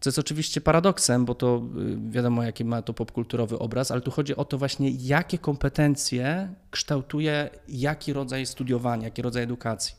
Co 0.00 0.10
jest 0.10 0.18
oczywiście 0.18 0.60
paradoksem, 0.60 1.24
bo 1.24 1.34
to 1.34 1.62
y, 2.08 2.10
wiadomo, 2.10 2.42
jaki 2.42 2.64
ma 2.64 2.82
to 2.82 2.94
popkulturowy 2.94 3.58
obraz, 3.58 3.90
ale 3.90 4.00
tu 4.00 4.10
chodzi 4.10 4.36
o 4.36 4.44
to 4.44 4.58
właśnie, 4.58 4.90
jakie 4.90 5.38
kompetencje 5.38 6.54
kształtuje 6.70 7.50
jaki 7.68 8.12
rodzaj 8.12 8.46
studiowania, 8.46 9.04
jaki 9.04 9.22
rodzaj 9.22 9.42
edukacji. 9.42 9.94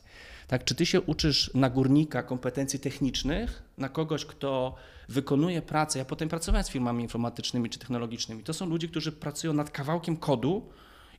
Tak, 0.46 0.64
czy 0.64 0.74
ty 0.74 0.86
się 0.86 1.00
uczysz 1.00 1.50
na 1.54 1.70
górnika 1.70 2.22
kompetencji 2.22 2.80
technicznych, 2.80 3.62
na 3.78 3.88
kogoś, 3.88 4.24
kto 4.24 4.74
wykonuje 5.08 5.62
pracę. 5.62 5.98
Ja 5.98 6.04
potem 6.04 6.28
pracowałem 6.28 6.64
z 6.64 6.70
firmami 6.70 7.02
informatycznymi 7.02 7.70
czy 7.70 7.78
technologicznymi. 7.78 8.42
To 8.42 8.52
są 8.52 8.66
ludzie, 8.66 8.88
którzy 8.88 9.12
pracują 9.12 9.52
nad 9.52 9.70
kawałkiem 9.70 10.16
kodu 10.16 10.68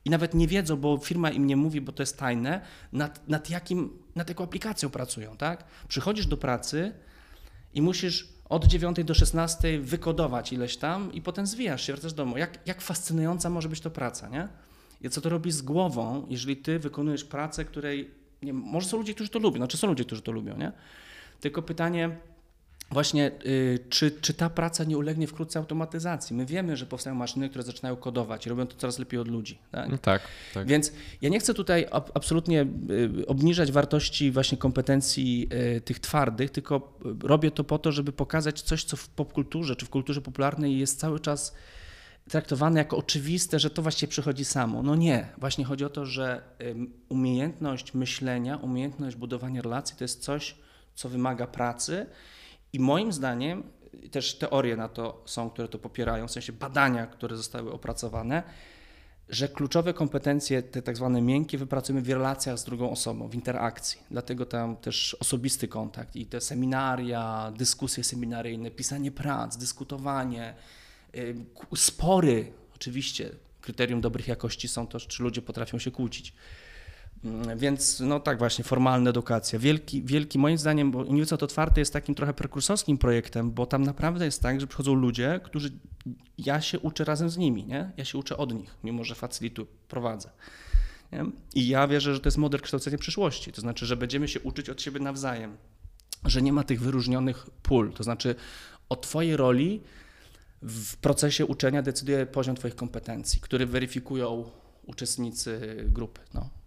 i 0.04 0.10
nawet 0.10 0.34
nie 0.34 0.48
wiedzą, 0.48 0.76
bo 0.76 0.98
firma 0.98 1.30
im 1.30 1.46
nie 1.46 1.56
mówi, 1.56 1.80
bo 1.80 1.92
to 1.92 2.02
jest 2.02 2.18
tajne, 2.18 2.60
nad, 2.92 3.28
nad, 3.28 3.50
jakim, 3.50 3.98
nad 4.14 4.28
jaką 4.28 4.44
aplikacją 4.44 4.90
pracują. 4.90 5.36
Tak? 5.36 5.64
Przychodzisz 5.88 6.26
do 6.26 6.36
pracy 6.36 6.92
i 7.74 7.82
musisz 7.82 8.33
od 8.54 8.64
9 8.64 9.04
do 9.04 9.14
16 9.14 9.80
wykodować 9.80 10.52
ileś 10.52 10.76
tam 10.76 11.12
i 11.12 11.22
potem 11.22 11.46
zwijasz 11.46 11.86
się, 11.86 11.92
wracasz 11.92 12.12
do 12.12 12.24
domu. 12.24 12.38
Jak, 12.38 12.66
jak 12.66 12.80
fascynująca 12.80 13.50
może 13.50 13.68
być 13.68 13.80
to 13.80 13.90
praca, 13.90 14.28
nie? 14.28 14.48
I 15.00 15.10
co 15.10 15.20
to 15.20 15.28
robi 15.28 15.52
z 15.52 15.62
głową, 15.62 16.26
jeżeli 16.30 16.56
ty 16.56 16.78
wykonujesz 16.78 17.24
pracę, 17.24 17.64
której, 17.64 18.10
nie, 18.42 18.52
może 18.52 18.88
są 18.88 18.96
ludzie, 18.96 19.14
którzy 19.14 19.30
to 19.30 19.38
lubią, 19.38 19.56
znaczy 19.56 19.76
są 19.76 19.86
ludzie, 19.86 20.04
którzy 20.04 20.22
to 20.22 20.32
lubią, 20.32 20.56
nie? 20.56 20.72
Tylko 21.40 21.62
pytanie, 21.62 22.16
właśnie, 22.94 23.30
y, 23.46 23.78
czy, 23.88 24.10
czy 24.10 24.34
ta 24.34 24.50
praca 24.50 24.84
nie 24.84 24.98
ulegnie 24.98 25.26
wkrótce 25.26 25.58
automatyzacji? 25.58 26.36
My 26.36 26.46
wiemy, 26.46 26.76
że 26.76 26.86
powstają 26.86 27.16
maszyny, 27.16 27.48
które 27.48 27.64
zaczynają 27.64 27.96
kodować 27.96 28.46
i 28.46 28.48
robią 28.48 28.66
to 28.66 28.76
coraz 28.76 28.98
lepiej 28.98 29.20
od 29.20 29.28
ludzi. 29.28 29.58
Tak, 29.70 29.88
no 29.90 29.98
tak, 29.98 30.22
tak. 30.54 30.66
Więc 30.66 30.92
ja 31.22 31.28
nie 31.28 31.40
chcę 31.40 31.54
tutaj 31.54 31.86
absolutnie 31.90 32.66
y, 33.20 33.26
obniżać 33.26 33.72
wartości 33.72 34.30
właśnie 34.30 34.58
kompetencji 34.58 35.48
y, 35.76 35.80
tych 35.80 35.98
twardych, 35.98 36.50
tylko 36.50 36.98
robię 37.22 37.50
to 37.50 37.64
po 37.64 37.78
to, 37.78 37.92
żeby 37.92 38.12
pokazać 38.12 38.62
coś, 38.62 38.84
co 38.84 38.96
w 38.96 39.08
popkulturze 39.08 39.76
czy 39.76 39.86
w 39.86 39.90
kulturze 39.90 40.20
popularnej 40.20 40.78
jest 40.78 41.00
cały 41.00 41.20
czas 41.20 41.54
traktowane 42.28 42.78
jako 42.78 42.96
oczywiste, 42.96 43.58
że 43.58 43.70
to 43.70 43.82
właściwie 43.82 44.10
przychodzi 44.10 44.44
samo. 44.44 44.82
No 44.82 44.94
nie, 44.94 45.28
właśnie 45.38 45.64
chodzi 45.64 45.84
o 45.84 45.90
to, 45.90 46.06
że 46.06 46.42
umiejętność 47.08 47.94
myślenia, 47.94 48.56
umiejętność 48.56 49.16
budowania 49.16 49.62
relacji 49.62 49.96
to 49.96 50.04
jest 50.04 50.22
coś, 50.22 50.54
co 50.94 51.08
wymaga 51.08 51.46
pracy 51.46 52.06
i 52.74 52.80
moim 52.80 53.12
zdaniem 53.12 53.62
też 54.10 54.34
teorie 54.38 54.76
na 54.76 54.88
to 54.88 55.22
są, 55.26 55.50
które 55.50 55.68
to 55.68 55.78
popierają, 55.78 56.28
w 56.28 56.30
sensie 56.30 56.52
badania, 56.52 57.06
które 57.06 57.36
zostały 57.36 57.72
opracowane, 57.72 58.42
że 59.28 59.48
kluczowe 59.48 59.94
kompetencje, 59.94 60.62
te 60.62 60.82
tak 60.82 60.96
zwane 60.96 61.22
miękkie, 61.22 61.58
wypracujemy 61.58 62.02
w 62.02 62.08
relacjach 62.08 62.58
z 62.58 62.64
drugą 62.64 62.90
osobą, 62.90 63.28
w 63.28 63.34
interakcji. 63.34 64.00
Dlatego 64.10 64.46
tam 64.46 64.76
też 64.76 65.16
osobisty 65.20 65.68
kontakt 65.68 66.16
i 66.16 66.26
te 66.26 66.40
seminaria, 66.40 67.52
dyskusje 67.56 68.04
seminaryjne, 68.04 68.70
pisanie 68.70 69.10
prac, 69.10 69.56
dyskutowanie, 69.56 70.54
spory, 71.76 72.52
oczywiście. 72.74 73.30
Kryterium 73.60 74.00
dobrych 74.00 74.28
jakości 74.28 74.68
są 74.68 74.86
to, 74.86 75.00
czy 75.00 75.22
ludzie 75.22 75.42
potrafią 75.42 75.78
się 75.78 75.90
kłócić. 75.90 76.34
Mm, 77.24 77.58
więc 77.58 78.00
no 78.00 78.20
tak 78.20 78.38
właśnie, 78.38 78.64
formalna 78.64 79.10
edukacja. 79.10 79.58
Wielki, 79.58 80.02
wielki 80.02 80.38
moim 80.38 80.58
zdaniem, 80.58 80.90
bo 80.90 80.98
Uniwersytet 80.98 81.42
Otwarty 81.42 81.80
jest 81.80 81.92
takim 81.92 82.14
trochę 82.14 82.34
prekursorskim 82.34 82.98
projektem, 82.98 83.50
bo 83.50 83.66
tam 83.66 83.82
naprawdę 83.82 84.24
jest 84.24 84.42
tak, 84.42 84.60
że 84.60 84.66
przychodzą 84.66 84.94
ludzie, 84.94 85.40
którzy, 85.44 85.70
ja 86.38 86.60
się 86.60 86.78
uczę 86.80 87.04
razem 87.04 87.30
z 87.30 87.36
nimi, 87.36 87.66
nie? 87.66 87.90
ja 87.96 88.04
się 88.04 88.18
uczę 88.18 88.36
od 88.36 88.54
nich, 88.54 88.74
mimo 88.84 89.04
że 89.04 89.14
facilitu 89.14 89.66
prowadzę. 89.88 90.30
Nie? 91.12 91.24
I 91.54 91.68
ja 91.68 91.88
wierzę, 91.88 92.14
że 92.14 92.20
to 92.20 92.26
jest 92.26 92.38
model 92.38 92.60
kształcenia 92.60 92.98
przyszłości, 92.98 93.52
to 93.52 93.60
znaczy, 93.60 93.86
że 93.86 93.96
będziemy 93.96 94.28
się 94.28 94.40
uczyć 94.40 94.70
od 94.70 94.82
siebie 94.82 95.00
nawzajem, 95.00 95.56
że 96.24 96.42
nie 96.42 96.52
ma 96.52 96.64
tych 96.64 96.80
wyróżnionych 96.80 97.46
pól, 97.62 97.92
to 97.92 98.04
znaczy 98.04 98.34
o 98.88 98.96
twojej 98.96 99.36
roli 99.36 99.80
w 100.62 100.96
procesie 100.96 101.46
uczenia 101.46 101.82
decyduje 101.82 102.26
poziom 102.26 102.56
twoich 102.56 102.76
kompetencji, 102.76 103.40
który 103.40 103.66
weryfikują 103.66 104.50
uczestnicy 104.86 105.84
grupy. 105.88 106.20
No. 106.34 106.63